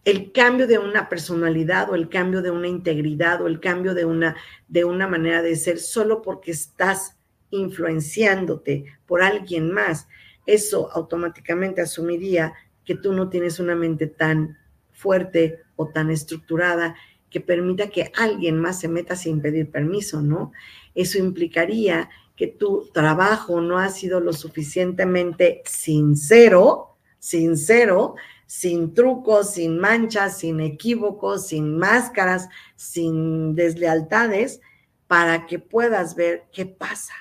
[0.05, 4.05] el cambio de una personalidad o el cambio de una integridad o el cambio de
[4.05, 4.37] una,
[4.69, 7.16] de una manera de ser solo porque estás
[7.51, 10.07] influenciándote por alguien más,
[10.47, 14.57] eso automáticamente asumiría que tú no tienes una mente tan
[14.92, 16.97] fuerte o tan estructurada
[17.31, 20.53] que permita que alguien más se meta sin pedir permiso, ¿no?
[20.95, 28.15] Eso implicaría que tu trabajo no ha sido lo suficientemente sincero, sincero,
[28.47, 34.61] sin trucos, sin manchas, sin equívocos, sin máscaras, sin deslealtades,
[35.07, 37.15] para que puedas ver qué pasa.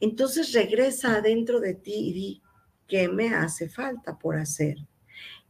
[0.00, 2.42] Entonces regresa adentro de ti y di,
[2.86, 4.76] ¿qué me hace falta por hacer?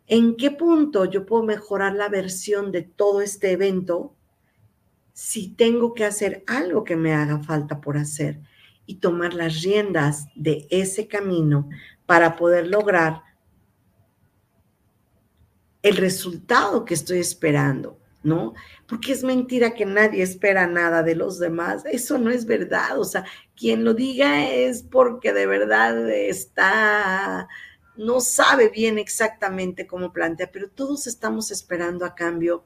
[0.08, 4.14] ¿En qué punto yo puedo mejorar la versión de todo este evento
[5.12, 8.40] si tengo que hacer algo que me haga falta por hacer
[8.86, 11.68] y tomar las riendas de ese camino
[12.06, 13.22] para poder lograr
[15.82, 18.54] el resultado que estoy esperando, ¿no?
[18.86, 21.84] Porque es mentira que nadie espera nada de los demás.
[21.84, 22.98] Eso no es verdad.
[22.98, 27.48] O sea, quien lo diga es porque de verdad está,
[27.98, 32.64] no sabe bien exactamente cómo plantea, pero todos estamos esperando a cambio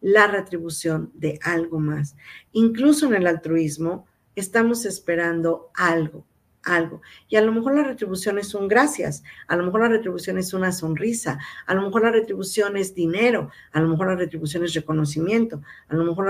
[0.00, 2.14] la retribución de algo más.
[2.52, 6.26] Incluso en el altruismo, estamos esperando algo
[6.64, 7.02] algo.
[7.28, 10.52] Y a lo mejor la retribución es un gracias, a lo mejor la retribución es
[10.54, 14.74] una sonrisa, a lo mejor la retribución es dinero, a lo mejor la retribución es
[14.74, 16.26] reconocimiento, a lo mejor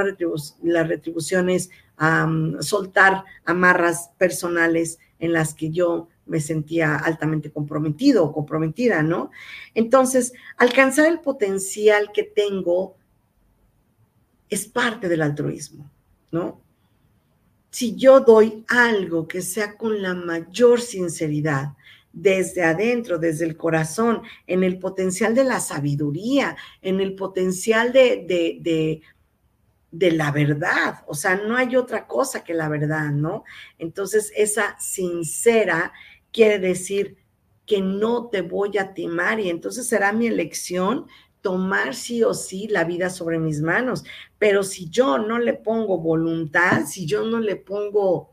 [0.62, 1.70] la, retribución es
[2.60, 9.30] soltar amarras personales en las que yo me sentía altamente comprometido o comprometida, ¿no?
[9.74, 12.96] Entonces, alcanzar el potencial que tengo
[14.48, 15.90] es parte del altruismo,
[16.30, 16.64] ¿no?
[17.74, 21.72] si yo doy algo que sea con la mayor sinceridad,
[22.12, 28.24] desde adentro, desde el corazón, en el potencial de la sabiduría, en el potencial de,
[28.28, 29.02] de,
[29.90, 31.02] de, la verdad.
[31.08, 33.42] O sea, no hay otra cosa que la verdad, ¿no?
[33.76, 35.92] Entonces, esa sincera
[36.34, 37.16] quiere decir
[37.64, 41.06] que no te voy a timar y entonces será mi elección
[41.40, 44.04] tomar sí o sí la vida sobre mis manos.
[44.38, 48.32] Pero si yo no le pongo voluntad, si yo no le pongo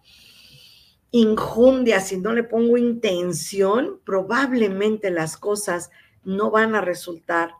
[1.11, 5.91] injundia, si no le pongo intención, probablemente las cosas
[6.23, 7.51] no van a resultar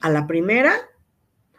[0.00, 0.72] a la primera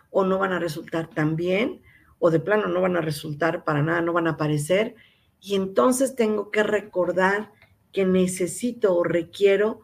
[0.10, 1.82] o no van a resultar tan bien
[2.18, 4.96] o de plano no van a resultar para nada, no van a aparecer.
[5.40, 7.52] Y entonces tengo que recordar
[7.92, 9.82] que necesito o requiero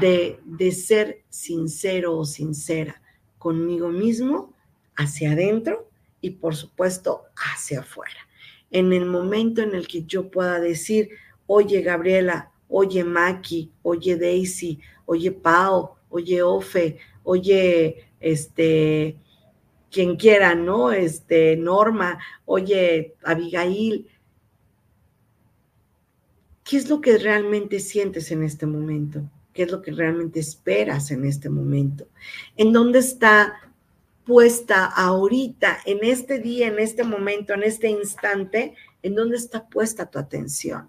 [0.00, 3.00] de, ser sincero o sincera
[3.38, 4.54] conmigo mismo,
[4.96, 5.88] hacia adentro
[6.20, 8.28] y por supuesto hacia afuera.
[8.70, 11.10] En el momento en el que yo pueda decir,
[11.46, 19.16] oye Gabriela, oye Maki, oye Daisy, oye Pau, oye Ofe, oye este,
[19.90, 20.92] quien quiera, ¿no?
[20.92, 24.08] Este, Norma, oye Abigail,
[26.64, 29.22] ¿qué es lo que realmente sientes en este momento?
[29.54, 32.06] qué es lo que realmente esperas en este momento,
[32.56, 33.54] en dónde está
[34.26, 40.10] puesta ahorita, en este día, en este momento, en este instante, en dónde está puesta
[40.10, 40.88] tu atención,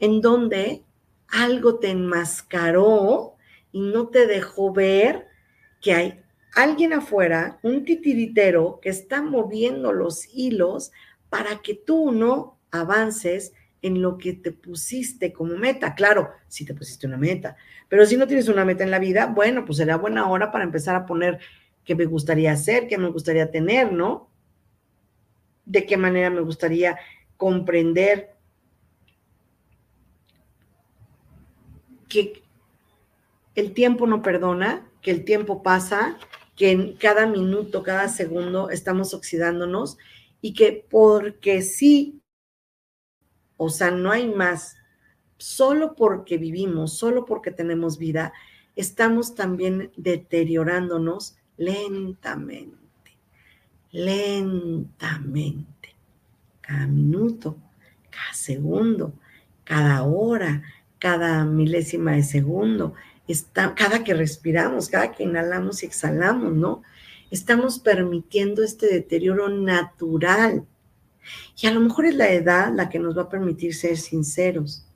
[0.00, 0.82] en dónde
[1.28, 3.34] algo te enmascaró
[3.70, 5.28] y no te dejó ver
[5.80, 6.20] que hay
[6.54, 10.92] alguien afuera, un titiritero que está moviendo los hilos
[11.30, 15.94] para que tú no avances en lo que te pusiste como meta.
[15.94, 17.56] Claro, si te pusiste una meta,
[17.88, 20.64] pero si no tienes una meta en la vida, bueno, pues será buena hora para
[20.64, 21.40] empezar a poner
[21.84, 24.30] qué me gustaría hacer, qué me gustaría tener, ¿no?
[25.64, 26.96] De qué manera me gustaría
[27.36, 28.36] comprender
[32.08, 32.42] que
[33.54, 36.18] el tiempo no perdona, que el tiempo pasa,
[36.56, 39.98] que en cada minuto, cada segundo estamos oxidándonos
[40.40, 42.21] y que porque sí
[43.64, 44.76] o sea, no hay más.
[45.38, 48.32] Solo porque vivimos, solo porque tenemos vida,
[48.74, 52.76] estamos también deteriorándonos lentamente,
[53.92, 55.94] lentamente,
[56.60, 57.56] cada minuto,
[58.10, 59.14] cada segundo,
[59.62, 60.62] cada hora,
[60.98, 62.94] cada milésima de segundo,
[63.28, 66.82] está, cada que respiramos, cada que inhalamos y exhalamos, ¿no?
[67.30, 70.66] Estamos permitiendo este deterioro natural
[71.60, 74.86] y a lo mejor es la edad la que nos va a permitir ser sinceros.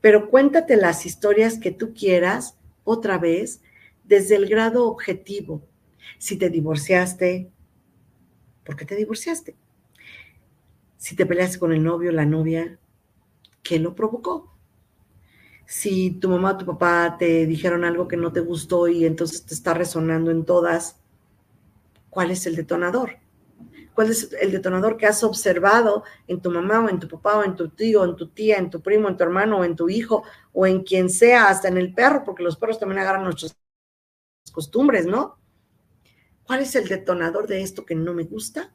[0.00, 3.60] Pero cuéntate las historias que tú quieras otra vez
[4.04, 5.62] desde el grado objetivo.
[6.18, 7.50] Si te divorciaste,
[8.64, 9.56] ¿por qué te divorciaste?
[10.96, 12.78] Si te peleaste con el novio, la novia,
[13.62, 14.56] ¿qué lo provocó?
[15.66, 19.44] Si tu mamá o tu papá te dijeron algo que no te gustó y entonces
[19.44, 21.00] te está resonando en todas,
[22.08, 23.18] ¿cuál es el detonador?
[23.96, 27.44] ¿Cuál es el detonador que has observado en tu mamá o en tu papá o
[27.44, 29.88] en tu tío, en tu tía, en tu primo, en tu hermano o en tu
[29.88, 30.22] hijo
[30.52, 33.56] o en quien sea, hasta en el perro, porque los perros también agarran nuestras
[34.52, 35.38] costumbres, ¿no?
[36.44, 38.70] ¿Cuál es el detonador de esto que no me gusta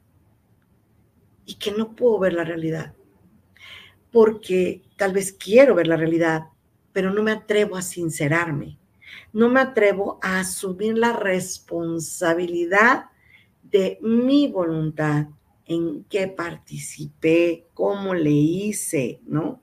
[1.46, 2.92] y que no puedo ver la realidad?
[4.10, 6.48] Porque tal vez quiero ver la realidad,
[6.92, 8.76] pero no me atrevo a sincerarme.
[9.32, 13.11] No me atrevo a asumir la responsabilidad
[13.62, 15.26] de mi voluntad,
[15.66, 19.62] en qué participé, cómo le hice, ¿no?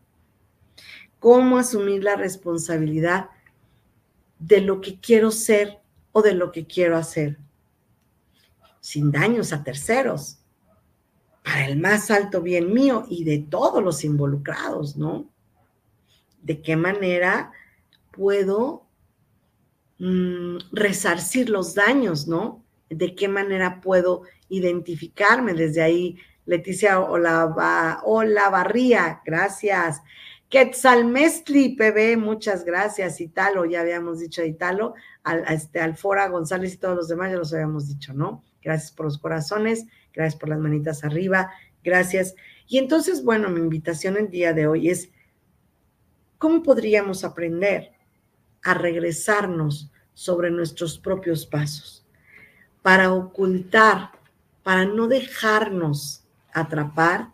[1.19, 3.29] Cómo asumir la responsabilidad
[4.39, 5.79] de lo que quiero ser
[6.11, 7.37] o de lo que quiero hacer,
[8.79, 10.39] sin daños a terceros,
[11.43, 15.29] para el más alto bien mío y de todos los involucrados, ¿no?
[16.41, 17.51] ¿De qué manera
[18.11, 18.85] puedo
[19.99, 22.63] mm, resarcir los daños, ¿no?
[22.89, 25.53] De qué manera puedo identificarme.
[25.53, 30.01] Desde ahí, Leticia Hola Barría, gracias.
[30.49, 33.21] Quetzalmestli PB, muchas gracias.
[33.21, 37.53] Italo, ya habíamos dicho Italo, al, este, Alfora González y todos los demás ya los
[37.53, 38.43] habíamos dicho, ¿no?
[38.63, 41.51] Gracias por los corazones, gracias por las manitas arriba,
[41.83, 42.33] gracias.
[42.67, 45.11] Y entonces, bueno, mi invitación el día de hoy es,
[46.39, 47.91] ¿cómo podríamos aprender
[48.63, 51.98] a regresarnos sobre nuestros propios pasos?
[52.81, 54.11] Para ocultar,
[54.63, 56.23] para no dejarnos
[56.53, 57.29] atrapar,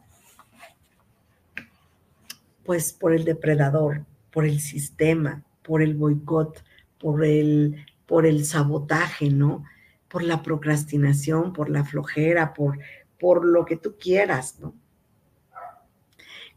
[2.63, 6.63] pues por el depredador, por el sistema, por el boicot,
[6.99, 9.63] por el, por el sabotaje, ¿no?
[10.07, 12.79] Por la procrastinación, por la flojera, por,
[13.19, 14.73] por lo que tú quieras, ¿no?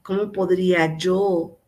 [0.03, 1.59] ¿Cómo podría yo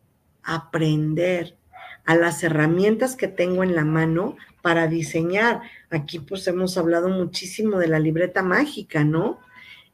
[0.43, 1.57] aprender
[2.05, 5.61] a las herramientas que tengo en la mano para diseñar.
[5.89, 9.39] Aquí pues hemos hablado muchísimo de la libreta mágica, ¿no?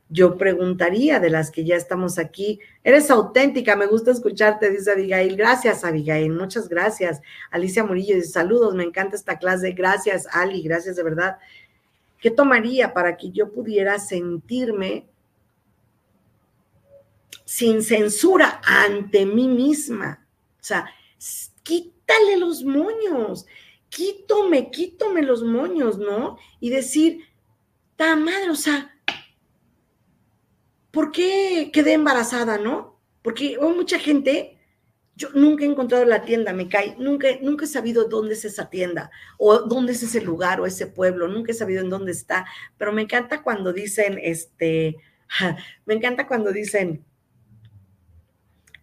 [0.09, 5.35] Yo preguntaría de las que ya estamos aquí, eres auténtica, me gusta escucharte, dice Abigail.
[5.35, 7.21] Gracias, Abigail, muchas gracias.
[7.51, 9.71] Alicia Murillo dice, saludos, me encanta esta clase.
[9.71, 11.37] Gracias, Ali, gracias de verdad.
[12.19, 15.07] ¿Qué tomaría para que yo pudiera sentirme
[17.43, 20.25] sin censura ante mí misma?
[20.59, 20.89] O sea,
[21.63, 23.45] quítale los moños
[23.89, 26.37] quítome, quítome los moños, ¿no?
[26.59, 27.25] Y decir,
[27.95, 28.95] ta madre, o sea,
[30.91, 32.99] ¿por qué quedé embarazada, no?
[33.21, 34.57] Porque hay mucha gente,
[35.15, 38.69] yo nunca he encontrado la tienda, me cae, nunca, nunca he sabido dónde es esa
[38.69, 42.45] tienda, o dónde es ese lugar, o ese pueblo, nunca he sabido en dónde está,
[42.77, 44.97] pero me encanta cuando dicen, este,
[45.85, 47.03] me encanta cuando dicen,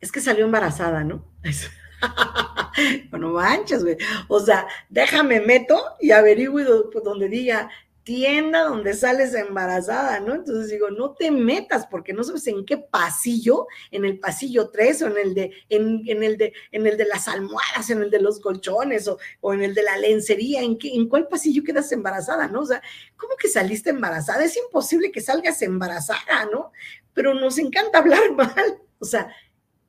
[0.01, 1.25] es que salió embarazada, ¿no?
[3.13, 3.97] no manches, güey.
[4.29, 7.71] O sea, déjame meto y averiguo pues, donde diga
[8.05, 10.35] tienda donde sales embarazada, ¿no?
[10.35, 15.03] Entonces digo, no te metas porque no sabes en qué pasillo, en el pasillo 3
[15.03, 18.21] o en el de, en, el de, en el de las almohadas, en el de
[18.21, 21.91] los colchones o, o en el de la lencería, ¿en, qué, en cuál pasillo quedas
[21.93, 22.61] embarazada, ¿no?
[22.61, 22.83] O sea,
[23.17, 24.45] ¿cómo que saliste embarazada?
[24.45, 26.73] Es imposible que salgas embarazada, ¿no?
[27.15, 28.79] Pero nos encanta hablar mal.
[28.99, 29.35] O sea,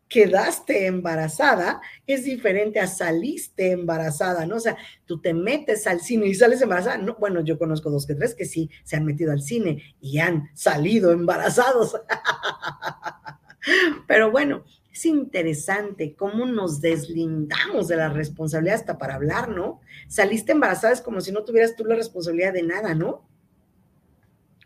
[0.07, 4.57] quedaste embarazada es diferente a saliste embarazada, ¿no?
[4.57, 6.97] O sea, tú te metes al cine y sales embarazada.
[6.97, 10.19] No, bueno, yo conozco dos que tres que sí se han metido al cine y
[10.19, 11.99] han salido embarazados.
[14.07, 19.81] Pero bueno, es interesante cómo nos deslindamos de la responsabilidad hasta para hablar, ¿no?
[20.07, 23.27] Saliste embarazada es como si no tuvieras tú la responsabilidad de nada, ¿no?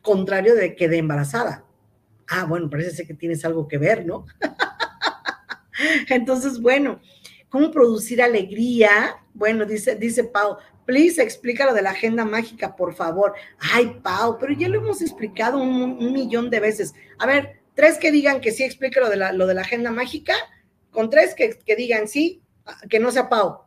[0.02, 1.66] Contrario de que de embarazada.
[2.28, 4.26] Ah, bueno, parece que tienes algo que ver, ¿no?
[6.09, 6.99] Entonces, bueno,
[7.49, 9.17] ¿cómo producir alegría?
[9.34, 13.34] Bueno, dice, dice Pau, please explica lo de la agenda mágica, por favor.
[13.59, 16.93] Ay, Pau, pero ya lo hemos explicado un, millón de veces.
[17.17, 19.91] A ver, tres que digan que sí explique lo de la, lo de la agenda
[19.91, 20.34] mágica,
[20.91, 22.41] con tres que, que digan sí,
[22.89, 23.65] que no sea Pau.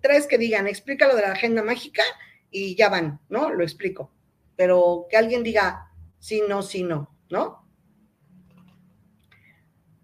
[0.00, 2.02] Tres que digan, explica lo de la agenda mágica
[2.50, 3.50] y ya van, ¿no?
[3.50, 4.12] Lo explico.
[4.56, 7.63] Pero que alguien diga sí, no, sí, no, ¿no?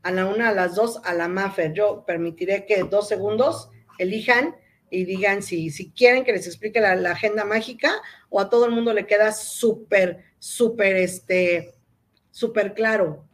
[0.02, 1.72] A la una, a las dos, a la Mafer.
[1.72, 4.56] Yo permitiré que dos segundos elijan
[4.90, 7.92] y digan si, si quieren que les explique la, agenda mágica
[8.28, 11.74] o a todo el mundo le queda súper, súper, este,
[12.30, 13.24] súper claro.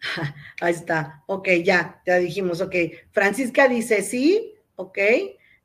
[0.60, 1.22] Ahí está.
[1.26, 2.60] Ok, ya, ya dijimos.
[2.60, 2.74] Ok.
[3.12, 4.54] Francisca dice sí.
[4.76, 4.98] Ok.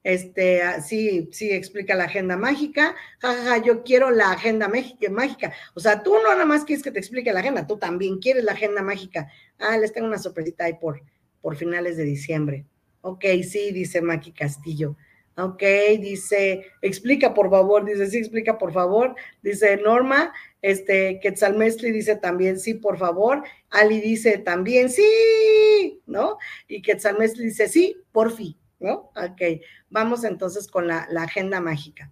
[0.06, 2.96] Este, ah, sí, sí, explica la agenda mágica.
[3.18, 5.52] Jajaja, yo quiero la agenda mágica.
[5.74, 8.44] O sea, tú no nada más quieres que te explique la agenda, tú también quieres
[8.44, 9.32] la agenda mágica.
[9.58, 11.02] Ah, les tengo una sorpresita ahí por,
[11.42, 12.68] por finales de diciembre.
[13.02, 14.96] Ok, sí, dice Maki Castillo.
[15.38, 15.64] Ok,
[16.00, 19.16] dice, explica por favor, dice, sí, explica por favor.
[19.42, 20.32] Dice Norma,
[20.62, 23.44] este, Quetzalmestri dice también, sí, por favor.
[23.72, 26.38] Ali dice también, sí, ¿no?
[26.68, 28.56] Y Quetzalmestri dice, sí, por fin.
[28.80, 29.12] ¿No?
[29.16, 32.12] Ok, vamos entonces con la, agenda mágica.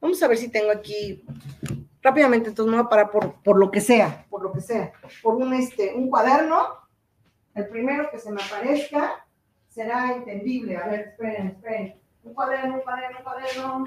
[0.00, 1.24] Vamos a ver si tengo aquí
[2.02, 4.92] rápidamente, entonces me voy a parar por, por lo que sea, por lo que sea,
[5.22, 6.86] por un, este, un cuaderno.
[7.54, 9.26] El primero que se me aparezca
[9.68, 10.76] será entendible.
[10.76, 12.00] A ver, esperen, esperen.
[12.22, 13.84] Un cuaderno, un cuaderno, un cuaderno.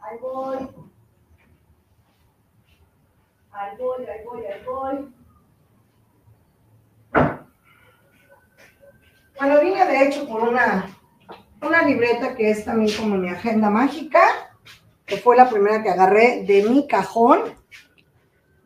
[0.00, 0.68] Ahí voy.
[3.52, 5.21] Ahí voy, ahí voy, ahí voy.
[9.42, 10.86] Bueno, vine de hecho por una,
[11.62, 14.20] una libreta que es también como mi agenda mágica,
[15.04, 17.52] que fue la primera que agarré de mi cajón,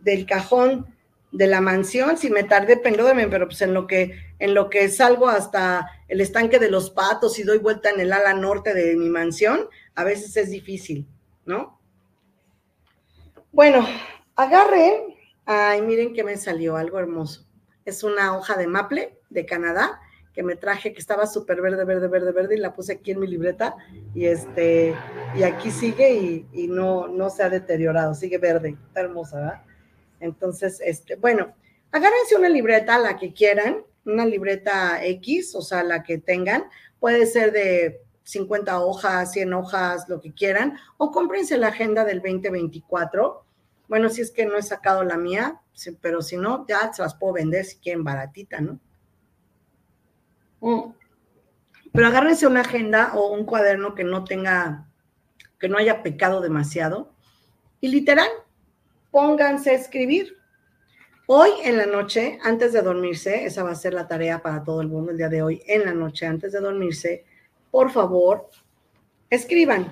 [0.01, 0.95] del cajón
[1.33, 2.19] de la mansión.
[2.19, 6.21] Si me tardé, perdónenme, pero pues en lo que en lo que salgo hasta el
[6.21, 10.05] estanque de los patos y doy vuelta en el ala norte de mi mansión, a
[10.05, 11.09] veces es difícil,
[11.47, 11.81] ¿no?
[13.51, 13.89] Bueno,
[14.35, 15.17] agarren,
[15.47, 17.47] ay, miren que me salió algo hermoso.
[17.87, 20.03] Es una hoja de maple de Canadá
[20.37, 23.21] que me traje, que estaba súper verde, verde, verde, verde, y la puse aquí en
[23.21, 23.75] mi libreta,
[24.15, 24.95] y este,
[25.35, 29.63] y aquí sigue y, y, no, no se ha deteriorado, sigue verde, está hermosa, ¿verdad?
[30.21, 31.55] Entonces, este, bueno,
[31.91, 36.65] agárrense una libreta, la que quieran, una libreta X, o sea, la que tengan,
[37.01, 42.21] puede ser de 50 hojas, 100 hojas, lo que quieran, o cómprense la agenda del
[42.21, 43.43] 2024.
[43.89, 45.63] Bueno, si es que no he sacado la mía,
[46.03, 48.79] pero si no, ya se las puedo vender si quieren baratita, ¿no?
[50.61, 50.93] Mm.
[51.93, 54.89] Pero agárrense una agenda o un cuaderno que no tenga,
[55.59, 57.15] que no haya pecado demasiado.
[57.81, 58.29] Y literal,
[59.11, 60.37] pónganse a escribir.
[61.27, 64.81] Hoy en la noche, antes de dormirse, esa va a ser la tarea para todo
[64.81, 67.25] el mundo el día de hoy, en la noche, antes de dormirse,
[67.71, 68.49] por favor,
[69.29, 69.91] escriban.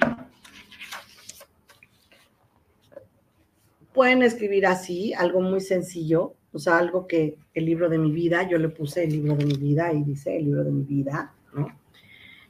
[3.92, 8.58] Pueden escribir así, algo muy sencillo, sea, algo que el libro de mi vida, yo
[8.58, 11.66] le puse el libro de mi vida y dice el libro de mi vida, ¿no?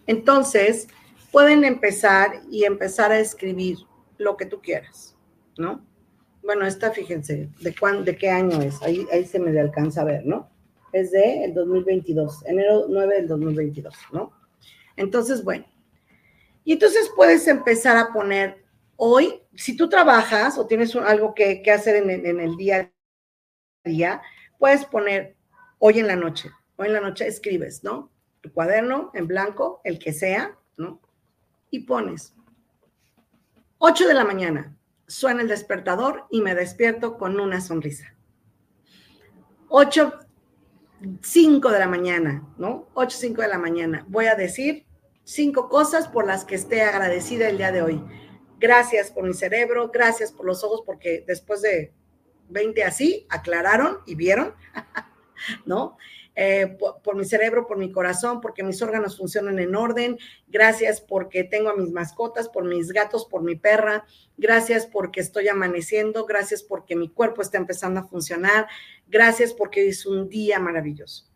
[0.07, 0.89] Entonces,
[1.33, 3.79] pueden empezar y empezar a escribir
[4.19, 5.17] lo que tú quieras,
[5.59, 5.85] ¿no?
[6.43, 8.83] Bueno, esta, fíjense, ¿de, cuán, de qué año es?
[8.83, 10.51] Ahí, ahí se me alcanza a ver, ¿no?
[10.93, 14.33] Es de el 2022, enero 9 del 2022, ¿no?
[14.97, 15.65] Entonces, bueno.
[16.63, 18.63] Y entonces puedes empezar a poner
[18.97, 22.93] hoy, si tú trabajas o tienes algo que, que hacer en, en el día
[23.85, 24.23] día,
[24.59, 25.37] puedes poner
[25.79, 28.11] hoy en la noche, hoy en la noche escribes, ¿no?
[28.41, 31.01] Tu cuaderno en blanco, el que sea, ¿no?
[31.71, 32.35] Y pones
[33.79, 34.77] 8 de la mañana,
[35.07, 38.15] suena el despertador y me despierto con una sonrisa.
[39.69, 40.21] 8,
[41.21, 42.89] 5 de la mañana, ¿no?
[42.95, 44.07] 8, 5 de la mañana.
[44.09, 44.87] Voy a decir
[45.25, 48.05] cinco cosas por las que esté agradecida el día de hoy.
[48.59, 51.93] Gracias por mi cerebro, gracias por los ojos, porque después de
[52.49, 54.55] 20 así, aclararon y vieron,
[55.67, 55.97] ¿no?
[56.37, 60.19] Eh, por, mi cerebro, por mi corazón, porque mis órganos funcionan en orden.
[60.49, 64.05] Gracias porque tengo a mis mascotas, por mis gatos, por mi perra.
[64.37, 66.27] Gracias porque estoy amaneciendo.
[66.27, 68.67] Gracias porque mi cuerpo está empezando a funcionar.
[69.07, 71.31] Gracias porque es un día maravilloso.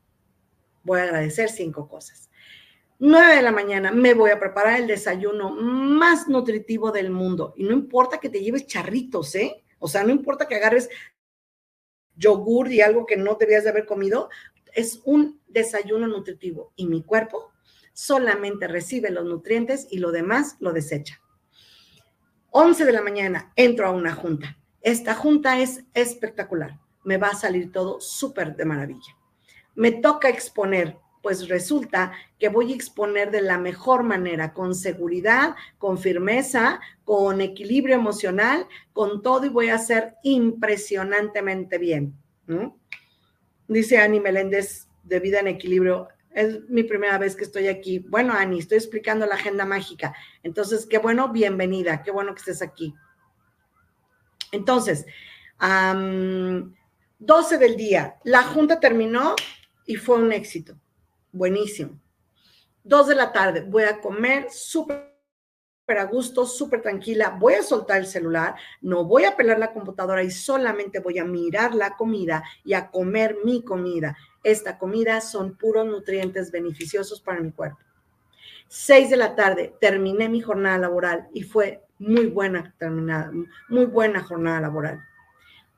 [0.82, 2.28] Voy a agradecer cinco cosas.
[3.00, 7.54] 9 de la mañana me voy a preparar el desayuno más nutritivo del mundo.
[7.56, 9.62] Y no importa que te lleves charritos, ¿eh?
[9.78, 10.88] O sea, no importa que agarres
[12.16, 14.28] yogur y algo que no debías de haber comido,
[14.74, 17.52] es un desayuno nutritivo y mi cuerpo
[17.92, 21.20] solamente recibe los nutrientes y lo demás lo desecha.
[22.50, 24.58] 11 de la mañana entro a una junta.
[24.80, 26.78] Esta junta es espectacular.
[27.04, 29.16] Me va a salir todo súper de maravilla.
[29.74, 35.56] Me toca exponer pues resulta que voy a exponer de la mejor manera, con seguridad,
[35.78, 42.14] con firmeza, con equilibrio emocional, con todo y voy a hacer impresionantemente bien.
[43.66, 47.98] Dice Ani Meléndez de Vida en Equilibrio, es mi primera vez que estoy aquí.
[47.98, 50.14] Bueno, Ani, estoy explicando la agenda mágica.
[50.42, 52.94] Entonces, qué bueno, bienvenida, qué bueno que estés aquí.
[54.52, 55.04] Entonces,
[55.60, 59.34] 12 del día, la junta terminó
[59.84, 60.78] y fue un éxito
[61.38, 61.98] buenísimo.
[62.84, 65.18] Dos de la tarde, voy a comer súper
[65.96, 70.22] a gusto, súper tranquila, voy a soltar el celular, no voy a pelar la computadora
[70.22, 74.16] y solamente voy a mirar la comida y a comer mi comida.
[74.44, 77.78] Esta comida son puros nutrientes beneficiosos para mi cuerpo.
[78.66, 83.32] 6 de la tarde terminé mi jornada laboral y fue muy buena terminada,
[83.68, 85.00] muy buena jornada laboral.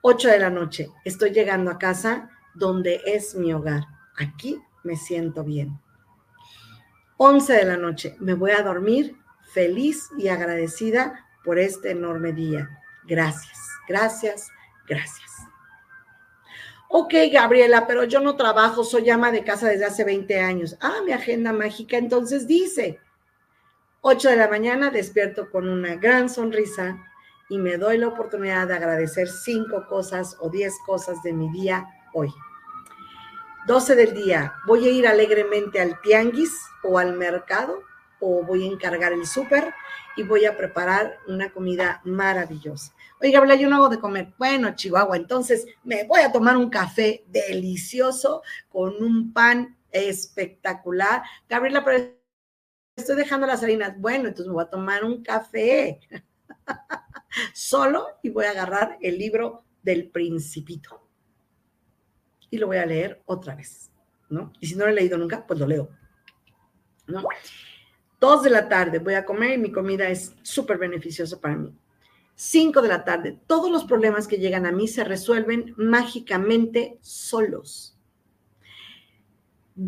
[0.02, 3.84] 8 de la noche estoy llegando a casa donde es mi hogar.
[4.16, 5.80] Aquí me siento bien.
[7.16, 9.16] 11 de la noche me voy a dormir
[9.52, 12.68] feliz y agradecida por este enorme día.
[13.06, 13.58] Gracias,
[13.88, 14.48] gracias,
[14.86, 15.30] gracias.
[16.88, 20.76] Ok, Gabriela, pero yo no trabajo, soy ama de casa desde hace 20 años.
[20.80, 22.98] Ah, mi agenda mágica entonces dice,
[24.00, 27.04] 8 de la mañana despierto con una gran sonrisa
[27.48, 31.86] y me doy la oportunidad de agradecer cinco cosas o 10 cosas de mi día
[32.12, 32.32] hoy.
[33.66, 36.52] 12 del día, voy a ir alegremente al tianguis
[36.82, 37.82] o al mercado
[38.18, 39.74] o voy a encargar el súper
[40.16, 42.94] y voy a preparar una comida maravillosa.
[43.20, 44.32] Oiga, Gabriela, yo no hago de comer.
[44.38, 51.22] Bueno, Chihuahua, entonces me voy a tomar un café delicioso con un pan espectacular.
[51.48, 51.84] Gabriela,
[52.96, 53.98] estoy dejando las harinas.
[53.98, 56.00] Bueno, entonces me voy a tomar un café
[57.52, 61.09] solo y voy a agarrar el libro del principito.
[62.50, 63.90] Y lo voy a leer otra vez,
[64.28, 64.52] ¿no?
[64.60, 65.88] Y si no lo he leído nunca, pues lo leo,
[67.06, 67.24] ¿no?
[68.20, 71.74] Dos de la tarde voy a comer y mi comida es súper beneficiosa para mí.
[72.34, 77.96] Cinco de la tarde, todos los problemas que llegan a mí se resuelven mágicamente solos.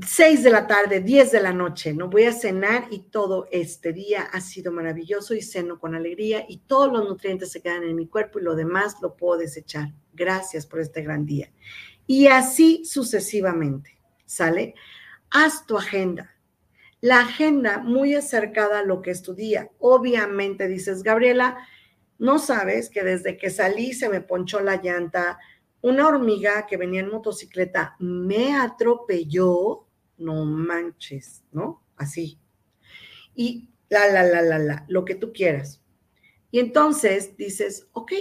[0.07, 3.93] Seis de la tarde, diez de la noche, no voy a cenar y todo este
[3.93, 7.97] día ha sido maravilloso y ceno con alegría y todos los nutrientes se quedan en
[7.97, 9.93] mi cuerpo y lo demás lo puedo desechar.
[10.15, 11.51] Gracias por este gran día.
[12.07, 14.75] Y así sucesivamente, ¿sale?
[15.31, 16.33] Haz tu agenda
[17.03, 19.71] la agenda muy acercada a lo que estudia.
[19.81, 21.59] Obviamente dices, Gabriela,
[22.19, 25.41] no sabes que desde que salí se me ponchó la llanta,
[25.81, 31.85] una hormiga que venía en motocicleta me atropelló, no manches, ¿no?
[31.97, 32.39] Así.
[33.35, 35.83] Y la, la, la, la, la, lo que tú quieras.
[36.53, 38.13] Y entonces dices, ok,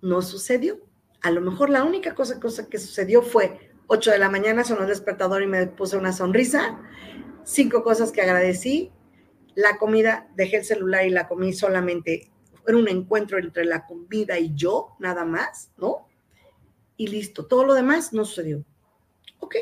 [0.00, 0.80] no sucedió.
[1.22, 4.82] A lo mejor la única cosa, cosa que sucedió fue 8 de la mañana sonó
[4.82, 6.78] el despertador y me puse una sonrisa
[7.48, 8.92] cinco cosas que agradecí.
[9.54, 12.30] La comida, dejé el celular y la comí solamente.
[12.66, 16.06] Era un encuentro entre la comida y yo, nada más, ¿no?
[16.96, 17.46] Y listo.
[17.46, 18.64] Todo lo demás no sucedió.
[19.40, 19.56] Ok.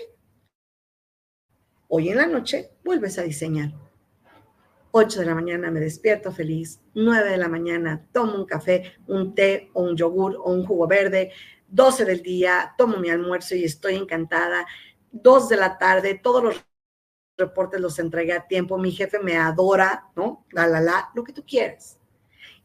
[1.88, 3.72] Hoy en la noche vuelves a diseñar.
[4.98, 9.34] 8 de la mañana me despierto feliz, 9 de la mañana tomo un café, un
[9.34, 11.32] té o un yogur o un jugo verde,
[11.68, 14.66] 12 del día tomo mi almuerzo y estoy encantada,
[15.12, 16.64] 2 de la tarde todos los
[17.36, 20.46] reportes los entregué a tiempo, mi jefe me adora, ¿no?
[20.50, 21.98] La, la, la, lo que tú quieras.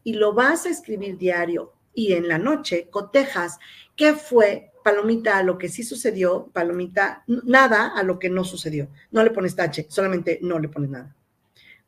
[0.02, 3.58] Y lo vas a escribir diario y en la noche cotejas
[3.94, 8.88] qué fue palomita a lo que sí sucedió, palomita nada a lo que no sucedió.
[9.10, 11.14] No le pones tache, solamente no le pones nada.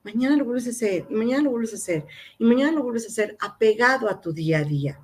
[0.05, 2.07] Mañana lo vuelves a hacer, y mañana lo vuelves a hacer,
[2.39, 5.01] y mañana lo vuelves a hacer apegado a tu día a día.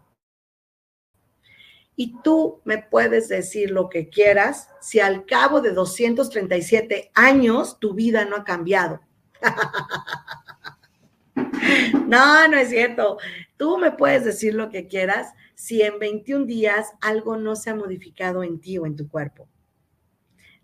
[1.96, 7.94] Y tú me puedes decir lo que quieras si al cabo de 237 años tu
[7.94, 9.00] vida no ha cambiado.
[12.06, 13.18] no, no es cierto.
[13.56, 17.74] Tú me puedes decir lo que quieras si en 21 días algo no se ha
[17.74, 19.48] modificado en ti o en tu cuerpo.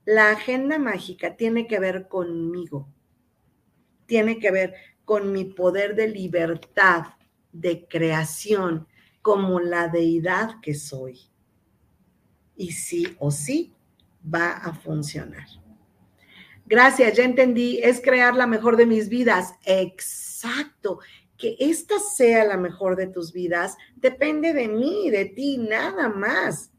[0.07, 2.89] La agenda mágica tiene que ver conmigo,
[4.07, 7.05] tiene que ver con mi poder de libertad,
[7.53, 8.87] de creación,
[9.23, 11.21] como la deidad que soy.
[12.57, 13.75] Y sí o sí
[14.23, 15.47] va a funcionar.
[16.65, 19.55] Gracias, ya entendí, es crear la mejor de mis vidas.
[19.65, 20.99] Exacto.
[21.37, 26.73] Que esta sea la mejor de tus vidas depende de mí, de ti, nada más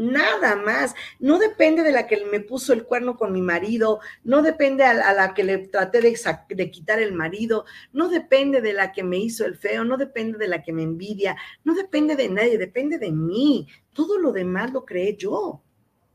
[0.00, 0.94] nada más.
[1.18, 5.12] No depende de la que me puso el cuerno con mi marido, no depende a
[5.12, 9.44] la, que le traté de, quitar el marido, no depende de la que me hizo
[9.44, 13.12] el feo, no depende de la que me envidia, no depende de nadie, depende de
[13.12, 13.68] mí.
[13.92, 15.62] Todo lo demás lo creé yo,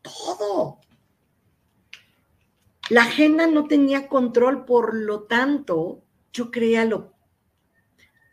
[0.01, 0.79] todo.
[2.89, 7.13] La agenda no tenía control, por lo tanto, yo creía lo,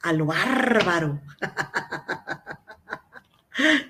[0.03, 1.21] a lo bárbaro.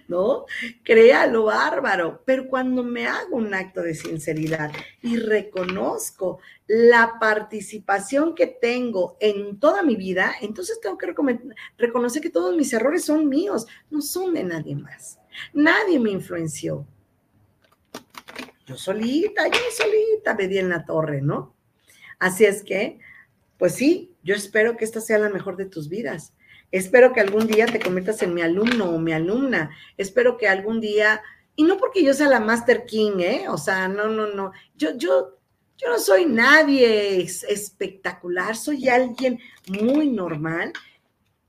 [0.08, 0.46] ¿no?
[0.82, 8.34] Crea lo bárbaro, pero cuando me hago un acto de sinceridad y reconozco la participación
[8.34, 11.14] que tengo en toda mi vida, entonces tengo que
[11.78, 15.18] reconocer que todos mis errores son míos, no son de nadie más.
[15.52, 16.86] Nadie me influenció.
[18.66, 21.54] Yo solita, yo solita me di en la torre, ¿no?
[22.18, 23.00] Así es que,
[23.58, 26.32] pues sí, yo espero que esta sea la mejor de tus vidas
[26.72, 29.70] Espero que algún día te conviertas en mi alumno o mi alumna.
[29.96, 31.22] Espero que algún día,
[31.54, 33.44] y no porque yo sea la Master King, ¿eh?
[33.48, 34.50] O sea, no, no, no.
[34.74, 35.38] Yo, yo
[35.78, 40.72] Yo no soy nadie espectacular, soy alguien muy normal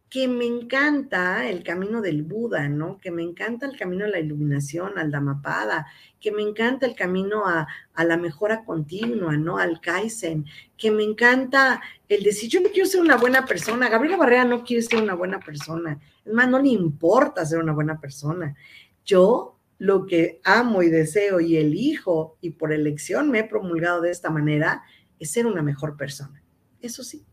[0.09, 2.97] que me encanta el camino del Buda, ¿no?
[2.99, 5.85] Que me encanta el camino de la iluminación, al Dhammapada,
[6.23, 7.67] que me encanta el camino a,
[8.01, 9.57] la mejora continua, ¿no?
[9.57, 10.45] Al Kaizen,
[10.77, 14.63] que me encanta el decir, yo no quiero ser una buena persona, Gabriela Barrera no
[14.63, 18.55] quiere ser una buena persona, es más, no le importa ser una buena persona.
[19.03, 24.11] Yo lo que amo y deseo y elijo y por elección me he promulgado de
[24.11, 24.81] esta manera
[25.19, 26.41] es ser una mejor persona.
[26.79, 27.25] Eso sí,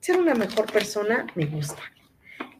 [0.00, 1.82] ser una mejor persona me gusta.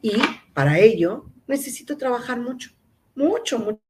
[0.01, 0.15] Y
[0.55, 2.71] para ello necesito trabajar mucho,
[3.15, 3.84] mucho, mucho,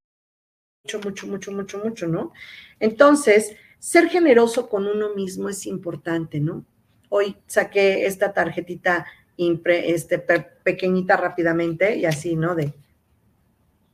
[0.84, 2.32] mucho, mucho, mucho, mucho, ¿no?
[2.78, 6.64] Entonces, ser generoso con uno mismo es importante, ¿no?
[7.08, 9.06] Hoy saqué esta tarjetita
[9.36, 12.54] este, pequeñita rápidamente y así, ¿no?
[12.54, 12.74] De,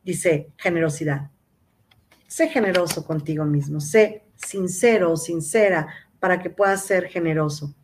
[0.03, 1.30] dice, generosidad.
[2.26, 5.88] Sé generoso contigo mismo, sé sincero sincera
[6.18, 7.74] para que puedas ser generoso.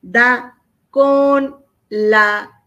[0.00, 0.58] Da
[0.90, 2.62] con la,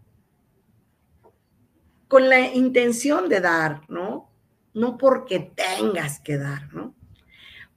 [2.07, 4.34] con la intención de dar, ¿no?
[4.75, 6.93] No porque tengas que dar, ¿no?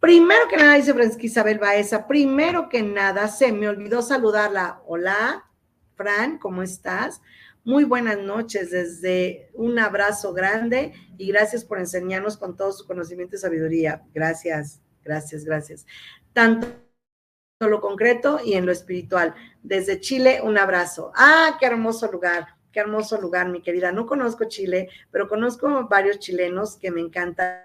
[0.00, 4.82] Primero que nada, dice Francisca Isabel Baeza, primero que nada, se me olvidó saludarla.
[4.84, 5.44] Hola,
[5.94, 7.22] Fran, ¿cómo estás?
[7.62, 13.36] Muy buenas noches, desde un abrazo grande y gracias por enseñarnos con todo su conocimiento
[13.36, 14.02] y sabiduría.
[14.12, 15.86] Gracias, gracias, gracias.
[16.32, 16.66] Tanto
[17.60, 19.36] lo concreto y en lo espiritual.
[19.62, 21.12] Desde Chile, un abrazo.
[21.14, 23.92] Ah, qué hermoso lugar, qué hermoso lugar, mi querida.
[23.92, 27.64] No conozco Chile, pero conozco varios chilenos que me encantan.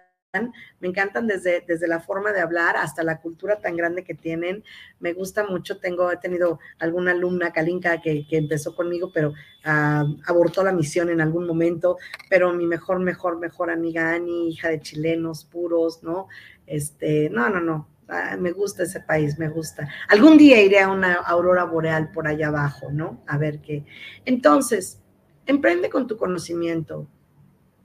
[0.80, 4.64] Me encantan desde, desde la forma de hablar hasta la cultura tan grande que tienen.
[5.00, 5.78] Me gusta mucho.
[5.78, 9.34] Tengo, he tenido alguna alumna, Kalinka, que, que empezó conmigo, pero
[9.64, 11.98] ah, abortó la misión en algún momento.
[12.32, 16.28] Pero mi mejor, mejor, mejor amiga Ani, hija de chilenos puros, ¿no?
[16.66, 19.90] Este, no, no, no Ah, me gusta ese país, me gusta.
[20.08, 23.24] Algún día iré a una aurora boreal por allá abajo, ¿no?
[23.26, 23.84] A ver qué.
[24.24, 25.00] Entonces,
[25.48, 27.08] emprende con tu conocimiento.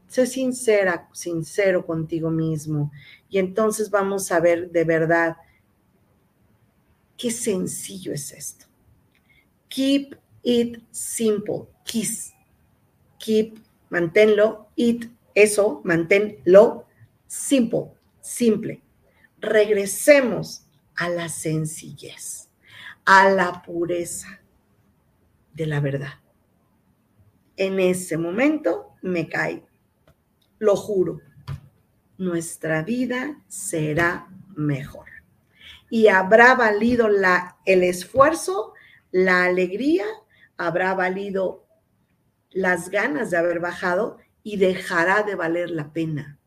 [0.07, 2.93] Sé sincera, sincero contigo mismo.
[3.31, 5.39] Y entonces vamos a ver de verdad
[7.17, 8.67] qué sencillo es esto.
[9.69, 11.69] Keep it simple.
[11.85, 12.35] Kiss.
[13.19, 13.59] Keep,
[13.89, 14.69] manténlo.
[14.77, 16.85] It, eso, manténlo
[17.27, 18.83] simple, simple
[19.41, 20.67] regresemos
[20.97, 22.49] a la sencillez,
[23.05, 24.41] a la pureza
[25.55, 26.15] de la verdad.
[27.57, 29.65] En ese momento me cae,
[30.59, 31.21] lo juro,
[32.17, 35.07] nuestra vida será mejor.
[35.91, 38.75] Y habrá valido la, el esfuerzo,
[39.11, 40.05] la alegría,
[40.57, 41.65] habrá valido
[42.51, 46.39] las ganas de haber bajado y dejará de valer la pena.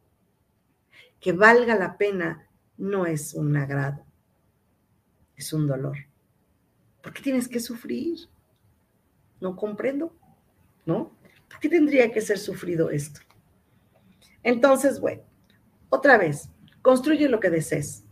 [1.20, 2.48] Que valga la pena
[2.82, 4.04] no es un agrado,
[5.36, 5.98] es un dolor.
[7.04, 8.18] ¿Por qué tienes que sufrir?
[9.40, 10.16] No comprendo,
[10.86, 11.16] ¿no?
[11.48, 13.22] ¿Por qué tendría que ser sufrido esto?
[14.42, 15.22] Entonces, bueno,
[15.90, 16.50] otra vez,
[16.82, 18.04] construye lo que desees.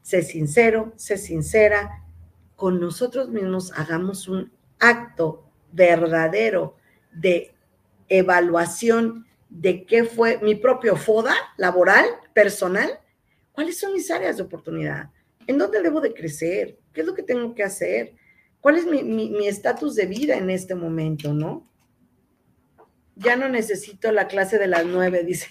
[0.00, 2.04] Sé sincero, sé sincera,
[2.54, 6.76] con nosotros mismos hagamos un acto verdadero
[7.12, 7.52] de
[8.08, 13.00] evaluación de qué fue mi propio FODA laboral, personal,
[13.56, 15.10] ¿Cuáles son mis áreas de oportunidad?
[15.48, 16.78] ¿En dónde debo de crecer?
[16.92, 18.14] ¿Qué es lo que tengo que hacer?
[18.60, 21.68] ¿Cuál es mi estatus de vida en este momento, no?
[23.16, 25.48] Ya no necesito la clase de las nueve, dice.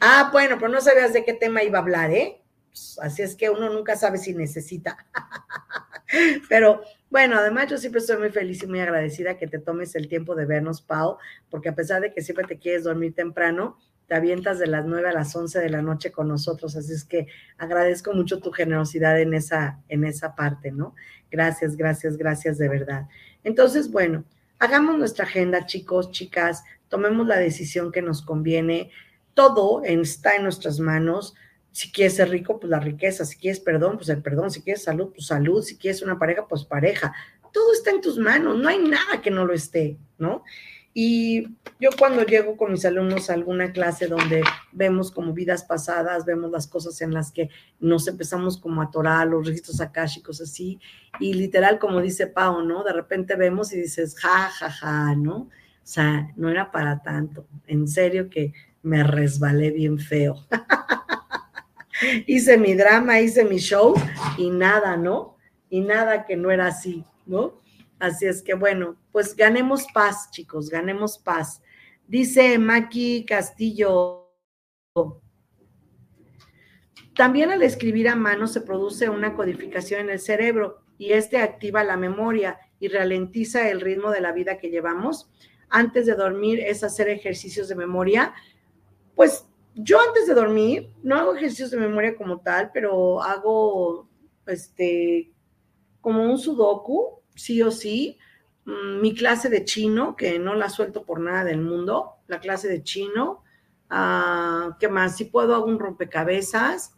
[0.00, 2.42] ah, bueno, pero no sabías de qué tema iba a hablar, ¿eh?
[2.68, 4.96] Pues, así es que uno nunca sabe si necesita.
[6.48, 10.08] pero bueno, además yo siempre estoy muy feliz y muy agradecida que te tomes el
[10.08, 11.16] tiempo de vernos, Pau,
[11.50, 13.78] porque a pesar de que siempre te quieres dormir temprano,
[14.12, 17.02] te avientas de las 9 a las 11 de la noche con nosotros, así es
[17.02, 20.94] que agradezco mucho tu generosidad en esa, en esa parte, ¿no?
[21.30, 23.08] Gracias, gracias, gracias de verdad.
[23.42, 24.26] Entonces, bueno,
[24.58, 28.90] hagamos nuestra agenda, chicos, chicas, tomemos la decisión que nos conviene,
[29.32, 31.34] todo está en nuestras manos.
[31.70, 33.24] Si quieres ser rico, pues la riqueza.
[33.24, 34.50] Si quieres perdón, pues el perdón.
[34.50, 35.62] Si quieres salud, pues salud.
[35.62, 37.14] Si quieres una pareja, pues pareja.
[37.50, 38.58] Todo está en tus manos.
[38.58, 40.44] No hay nada que no lo esté, ¿no?
[40.94, 41.48] Y
[41.80, 46.50] yo cuando llego con mis alumnos a alguna clase donde vemos como vidas pasadas, vemos
[46.50, 47.48] las cosas en las que
[47.80, 50.78] nos empezamos como a atorar, los registros akáshicos así,
[51.18, 52.84] y literal como dice Pau, ¿no?
[52.84, 55.36] De repente vemos y dices, ja, ja, ja, ¿no?
[55.36, 55.48] O
[55.84, 57.46] sea, no era para tanto.
[57.66, 60.46] En serio que me resbalé bien feo.
[62.26, 63.94] hice mi drama, hice mi show
[64.36, 65.36] y nada, ¿no?
[65.70, 67.61] Y nada que no era así, ¿no?
[68.02, 71.62] Así es que bueno, pues ganemos paz, chicos, ganemos paz.
[72.08, 74.28] Dice Maki Castillo,
[77.14, 81.84] También al escribir a mano se produce una codificación en el cerebro y este activa
[81.84, 85.30] la memoria y ralentiza el ritmo de la vida que llevamos.
[85.68, 88.34] Antes de dormir es hacer ejercicios de memoria.
[89.14, 89.46] Pues
[89.76, 94.08] yo antes de dormir no hago ejercicios de memoria como tal, pero hago
[94.46, 95.30] este
[96.00, 98.18] como un sudoku, sí o sí.
[98.64, 102.68] Mm, mi clase de chino, que no la suelto por nada del mundo, la clase
[102.68, 103.42] de chino.
[103.90, 105.16] Ah, ¿Qué más?
[105.16, 106.94] Si puedo hago un rompecabezas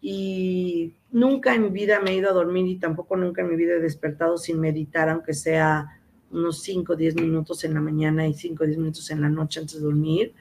[0.00, 3.56] y nunca en mi vida me he ido a dormir y tampoco nunca en mi
[3.56, 8.26] vida he despertado sin meditar, aunque sea unos 5 o 10 minutos en la mañana
[8.26, 10.34] y 5 o 10 minutos en la noche antes de dormir.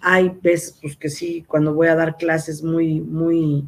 [0.00, 3.64] Hay veces pues, que sí, cuando voy a dar clases muy, muy,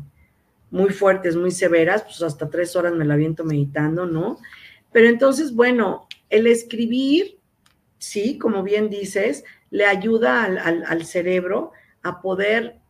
[0.70, 4.38] muy fuertes, muy severas, pues hasta tres horas me la viento meditando, ¿no?
[4.92, 7.38] Pero entonces, bueno, el escribir,
[7.98, 11.72] sí, como bien dices, le ayuda al, al cerebro
[12.02, 12.80] a poder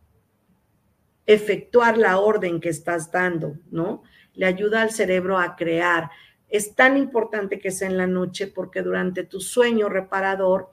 [1.25, 4.01] efectuar la orden que estás dando, ¿no?
[4.33, 6.09] Le ayuda al cerebro a crear.
[6.47, 10.71] Es tan importante que sea en la noche porque durante tu sueño reparador,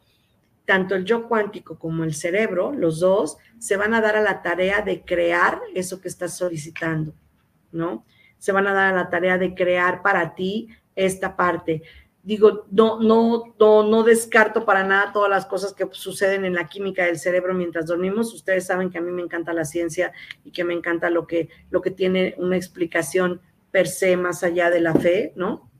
[0.65, 4.43] tanto el yo cuántico como el cerebro, los dos, se van a dar a la
[4.43, 7.15] tarea de crear eso que estás solicitando,
[7.71, 8.07] ¿no?
[8.39, 11.83] Se van a dar a la tarea de crear para ti esta parte
[12.27, 16.67] digo, no, no, no, no descarto para nada todas las cosas que suceden en la
[16.67, 18.35] química del cerebro mientras dormimos.
[18.35, 20.13] Ustedes saben que a mí me encanta la ciencia
[20.45, 23.41] y que me encanta lo que, lo que tiene una explicación
[23.71, 25.71] per se más allá de la fe, ¿no?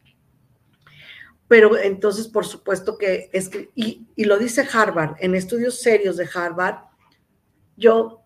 [1.49, 6.29] Pero entonces, por supuesto que es y, y lo dice Harvard, en estudios serios de
[6.33, 6.77] Harvard,
[7.77, 8.23] yo,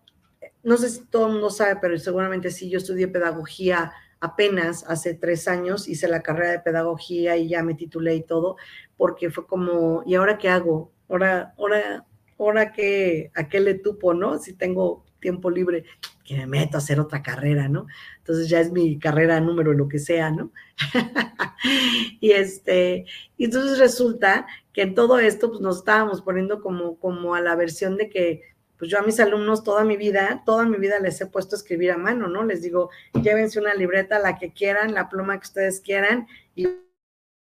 [0.61, 3.91] no sé si todo el mundo sabe, pero seguramente sí, yo estudié pedagogía
[4.21, 8.55] apenas hace tres años hice la carrera de pedagogía y ya me titulé y todo,
[8.95, 10.91] porque fue como, ¿y ahora qué hago?
[11.09, 12.05] Ahora, ahora,
[12.39, 14.37] ahora qué, a qué le tupo, ¿no?
[14.37, 15.85] Si tengo tiempo libre,
[16.23, 17.87] que me meto a hacer otra carrera, ¿no?
[18.19, 20.51] Entonces ya es mi carrera número, lo que sea, ¿no?
[22.19, 23.05] y este,
[23.37, 27.97] entonces resulta que en todo esto, pues nos estábamos poniendo como, como a la versión
[27.97, 28.41] de que
[28.81, 31.59] pues yo a mis alumnos toda mi vida, toda mi vida les he puesto a
[31.59, 32.43] escribir a mano, ¿no?
[32.43, 36.25] Les digo, llévense una libreta, la que quieran, la pluma que ustedes quieran
[36.55, 36.67] y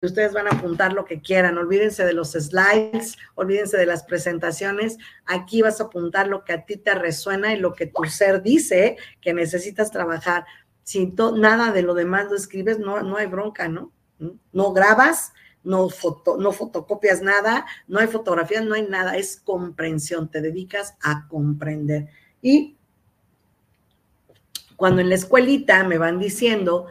[0.02, 1.58] ustedes van a apuntar lo que quieran.
[1.58, 4.98] Olvídense de los slides, olvídense de las presentaciones.
[5.24, 8.42] Aquí vas a apuntar lo que a ti te resuena y lo que tu ser
[8.42, 10.44] dice que necesitas trabajar.
[10.82, 13.92] Si nada de lo demás lo escribes, no, no hay bronca, ¿no?
[14.50, 15.32] No grabas,
[15.64, 20.96] no, foto, no fotocopias nada, no hay fotografías, no hay nada, es comprensión, te dedicas
[21.02, 22.08] a comprender.
[22.40, 22.76] Y
[24.76, 26.86] cuando en la escuelita me van diciendo,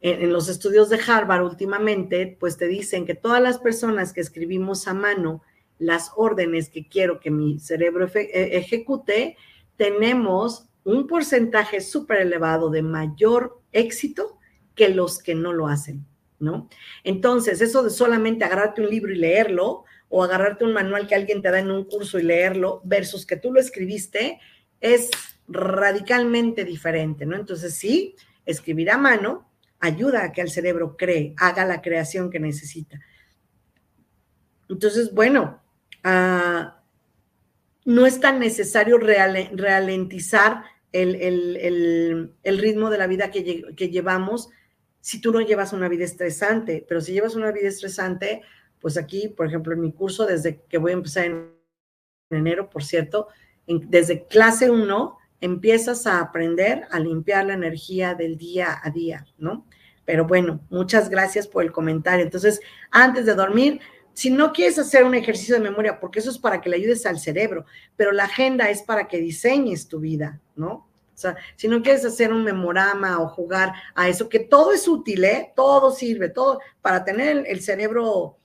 [0.00, 4.86] en, los estudios de Harvard últimamente, pues te dicen que todas las personas que escribimos
[4.86, 5.42] a mano
[5.78, 9.36] las órdenes que quiero que mi cerebro e, ejecute,
[9.76, 14.38] tenemos un porcentaje súper elevado de mayor éxito
[14.74, 16.06] que los que no lo hacen.
[16.38, 16.68] ¿No?
[17.02, 21.42] Entonces, eso de solamente agarrarte un libro y leerlo, o agarrarte un manual que alguien
[21.42, 24.38] te da en un curso y leerlo, versus que tú lo escribiste,
[24.80, 25.10] es
[25.48, 27.36] radicalmente diferente, ¿no?
[27.36, 28.14] Entonces, sí,
[28.46, 33.00] escribir a mano ayuda a que el cerebro cree, haga la creación que necesita.
[34.68, 35.62] Entonces, bueno,
[36.02, 36.80] ah,
[37.84, 44.48] no es tan necesario ralentizar el, ritmo de la vida que, que llevamos
[45.04, 48.40] si tú no llevas una vida estresante, pero si llevas una vida estresante,
[48.80, 51.52] pues aquí, por ejemplo, en mi curso, desde que voy a empezar en
[52.30, 53.28] enero, por cierto,
[53.66, 59.66] desde clase 1 empiezas a aprender a limpiar la energía del día a día, ¿no?
[60.06, 62.24] Pero bueno, muchas gracias por el comentario.
[62.24, 63.80] Entonces, antes de dormir,
[64.14, 67.04] si no quieres hacer un ejercicio de memoria, porque eso es para que le ayudes
[67.04, 70.88] al cerebro, pero la agenda es para que diseñes tu vida, ¿no?
[71.14, 74.88] O sea, si no quieres hacer un memorama o jugar a eso, que todo es
[74.88, 75.52] útil, ¿eh?
[75.54, 78.38] Todo sirve, todo para tener el, cerebro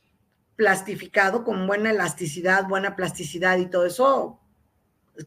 [0.55, 4.39] plastificado con buena elasticidad, buena plasticidad y todo eso,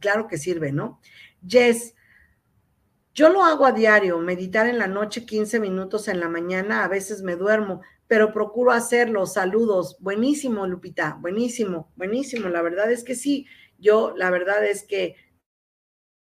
[0.00, 1.00] claro que sirve, ¿no?
[1.44, 1.94] Yes,
[3.14, 6.88] yo lo hago a diario, meditar en la noche 15 minutos en la mañana, a
[6.88, 9.26] veces me duermo, pero procuro hacerlo.
[9.26, 12.48] Saludos, buenísimo, Lupita, buenísimo, buenísimo.
[12.48, 13.46] La verdad es que sí,
[13.78, 15.16] yo la verdad es que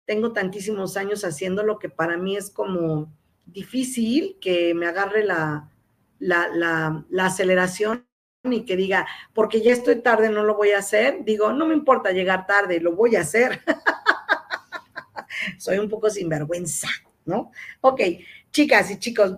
[0.08, 3.12] tengo tantísimos años haciendo lo que para mí es como
[3.44, 5.70] difícil que me agarre la,
[6.18, 8.06] la, aceleración
[8.42, 11.24] y que diga, porque ya estoy tarde, no lo voy a hacer.
[11.26, 13.60] Digo, no me importa llegar tarde, lo voy a hacer.
[15.58, 16.88] Soy un poco sinvergüenza,
[17.26, 17.52] ¿no?
[17.82, 18.00] Ok,
[18.50, 19.36] chicas y chicos,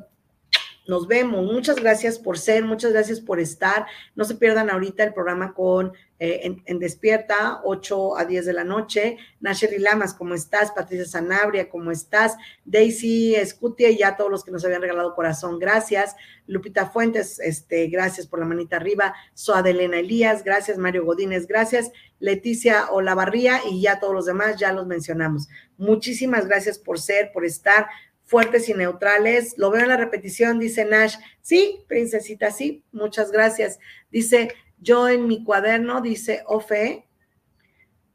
[0.87, 1.53] Nos vemos.
[1.53, 3.87] Muchas gracias por ser, muchas gracias por estar.
[4.15, 5.93] No se pierdan ahorita el programa con
[6.23, 9.17] eh, en, Despierta, 8 a 10 de la noche.
[9.41, 10.71] Nasheri Lamas, ¿cómo estás?
[10.71, 12.37] Patricia Sanabria, ¿cómo estás?
[12.67, 16.15] Daisy Escutia y ya todos los que nos habían regalado corazón, gracias.
[16.47, 19.15] Lupita Fuentes, este, gracias por la manita arriba.
[19.33, 20.77] Soadelena Elías, gracias.
[20.77, 21.91] Mario Godínez, gracias.
[22.19, 25.49] Leticia Olavarría y ya todos los demás, ya los mencionamos.
[25.79, 27.87] Muchísimas gracias por ser, por estar
[28.25, 29.55] fuertes y neutrales.
[29.57, 31.17] Lo veo en la repetición, dice Nash.
[31.41, 33.79] Sí, princesita, sí, muchas gracias.
[34.11, 37.07] Dice, yo en mi cuaderno, dice Ofe,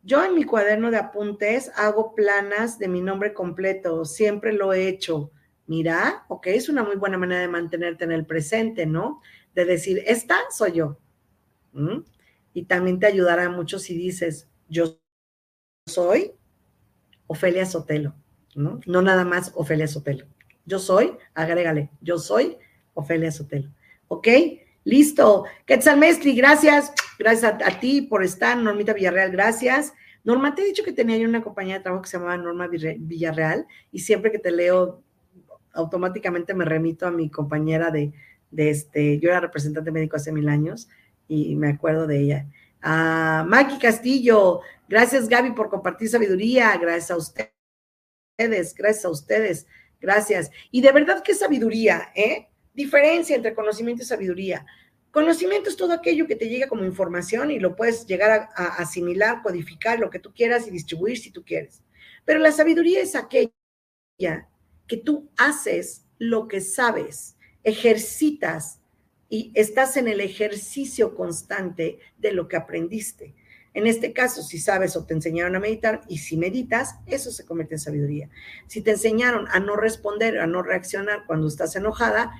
[0.04, 4.88] yo en mi cuaderno de apuntes hago planas de mi nombre completo, siempre lo he
[4.88, 5.32] hecho.
[5.68, 9.22] Mira, ok, es una muy buena manera de mantenerte en el presente, ¿no?
[9.56, 11.00] De decir, esta soy yo.
[12.54, 15.00] Y también te ayudará mucho si dices, yo
[15.88, 16.34] soy
[17.28, 18.14] Ofelia Sotelo.
[18.56, 18.80] ¿no?
[19.02, 20.26] nada más Ofelia Sotelo.
[20.66, 22.58] Yo soy, agrégale, yo soy
[22.94, 23.70] Ofelia Sotelo.
[24.08, 24.28] ¿Ok?
[24.86, 25.44] Listo.
[25.66, 26.94] Quetzal Mestri, gracias.
[27.20, 28.58] Gracias a, ti por estar.
[28.58, 29.94] Normita Villarreal, gracias.
[30.24, 32.68] Norma, te he dicho que tenía yo una compañía de trabajo que se llamaba Norma
[32.68, 35.04] Villarreal y siempre que te leo,
[35.74, 38.14] automáticamente me remito a mi compañera de,
[38.50, 40.88] de este, yo era representante médico hace mil años
[41.28, 42.48] y me acuerdo de ella.
[42.82, 47.50] A Maki Castillo, gracias Gaby por compartir sabiduría, gracias a usted
[48.38, 49.68] gracias a ustedes,
[50.00, 50.52] gracias.
[50.72, 52.50] Y de verdad que sabiduría, ¿eh?
[52.76, 54.66] Diferencia entre conocimiento y sabiduría.
[55.10, 59.42] Conocimiento es todo aquello que te llega como información y lo puedes llegar a, asimilar,
[59.42, 61.82] codificar, lo que tú quieras y distribuir si tú quieres.
[62.26, 63.50] Pero la sabiduría es aquella
[64.88, 68.82] que tú haces lo que sabes, ejercitas
[69.30, 73.36] y estás en el ejercicio constante de lo que aprendiste.
[73.74, 77.46] En este caso, si sabes o te enseñaron a meditar y si meditas, eso se
[77.46, 78.30] convierte en sabiduría.
[78.68, 82.34] Si te enseñaron a no responder, a no reaccionar cuando estás enojada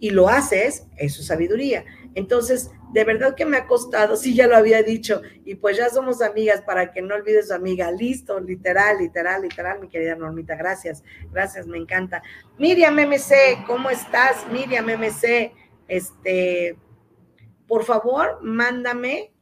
[0.00, 1.84] y lo haces, eso es sabiduría.
[2.14, 5.90] Entonces, de verdad que me ha costado, sí, ya lo había dicho, y pues ya
[5.90, 7.92] somos amigas para que no olvides amiga.
[7.92, 10.56] Listo, literal, literal, literal, mi querida Normita.
[10.56, 12.22] Gracias, gracias, me encanta.
[12.58, 14.44] Miriam MC, ¿cómo estás?
[14.50, 15.52] Miriam MC,
[15.86, 16.76] este,
[17.68, 19.32] por favor, mándame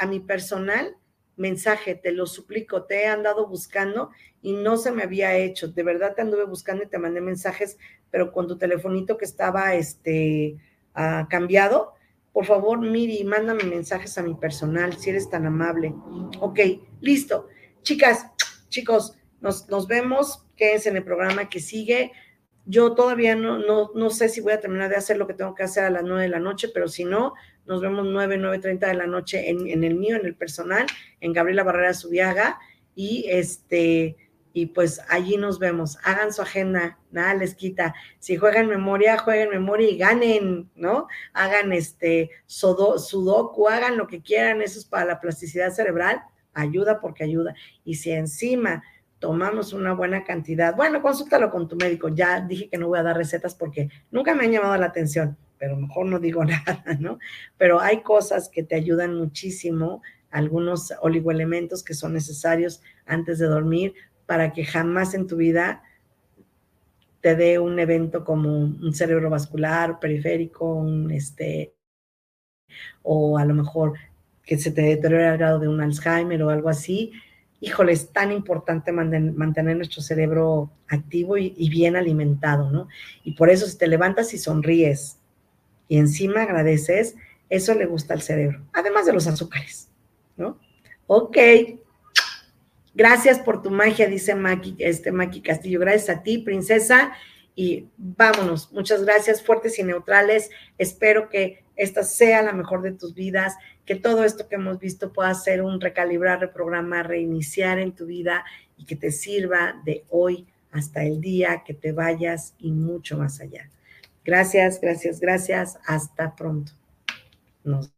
[0.00, 0.96] a mi personal
[1.40, 4.10] mensaje, te lo suplico, te he andado buscando
[4.42, 5.68] y no se me había hecho.
[5.68, 7.78] De verdad te anduve buscando y te mandé mensajes,
[8.10, 10.56] pero con tu telefonito que estaba este,
[10.94, 11.94] ah, cambiado,
[12.32, 15.94] por favor, Miri, mándame mensajes a mi personal, si eres tan amable.
[16.38, 16.60] Ok,
[17.00, 17.48] listo.
[17.82, 18.26] Chicas,
[18.68, 20.46] chicos, nos, nos vemos.
[20.56, 22.12] Quédense en el programa que sigue.
[22.66, 25.54] Yo todavía no, no, no sé si voy a terminar de hacer lo que tengo
[25.54, 27.34] que hacer a las nueve de la noche, pero si no,
[27.70, 30.86] nos vemos 9, 9.30 de la noche en, el mío, en el personal,
[31.20, 32.58] en Gabriela Barrera Subiaga,
[32.96, 34.16] y este,
[34.52, 35.96] y pues allí nos vemos.
[36.02, 37.94] Hagan su agenda, nada les quita.
[38.18, 41.06] Si juegan memoria, jueguen memoria y ganen, ¿no?
[41.32, 47.22] Hagan este sudoku, hagan lo que quieran, eso es para la plasticidad cerebral, ayuda porque
[47.22, 47.54] ayuda.
[47.84, 48.82] Y si encima
[49.20, 52.08] tomamos una buena cantidad, bueno, consúltalo con tu médico.
[52.08, 55.38] Ya dije que no voy a dar recetas porque nunca me han llamado la atención
[55.60, 57.20] pero mejor no digo nada, ¿no?
[57.58, 63.94] Pero hay cosas que te ayudan muchísimo, algunos oligoelementos que son necesarios antes de dormir
[64.26, 65.82] para que jamás en tu vida
[67.20, 71.74] te dé un evento como un cerebro vascular, periférico, un este,
[73.02, 73.94] o a lo mejor
[74.44, 77.12] que se te deteriore al grado de un Alzheimer o algo así.
[77.60, 82.88] Híjole, es tan importante mantener nuestro cerebro activo y, y bien alimentado, ¿no?
[83.22, 85.19] Y por eso si te levantas y sonríes,
[85.90, 87.16] y encima agradeces,
[87.48, 89.88] eso le gusta al cerebro, además de los azúcares,
[90.36, 90.56] ¿no?
[91.08, 91.36] Ok.
[92.94, 95.80] Gracias por tu magia, dice Maki, este Maki Castillo.
[95.80, 97.12] Gracias a ti, princesa.
[97.56, 98.70] Y vámonos.
[98.72, 100.50] Muchas gracias, fuertes y neutrales.
[100.78, 105.12] Espero que esta sea la mejor de tus vidas, que todo esto que hemos visto
[105.12, 108.44] pueda ser un recalibrar, reprogramar, reiniciar en tu vida
[108.76, 113.40] y que te sirva de hoy hasta el día que te vayas y mucho más
[113.40, 113.68] allá.
[114.24, 115.78] Gracias, gracias, gracias.
[115.86, 116.72] Hasta pronto.
[117.64, 117.92] Nos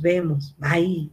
[0.00, 0.54] vemos.
[0.58, 1.10] Bye.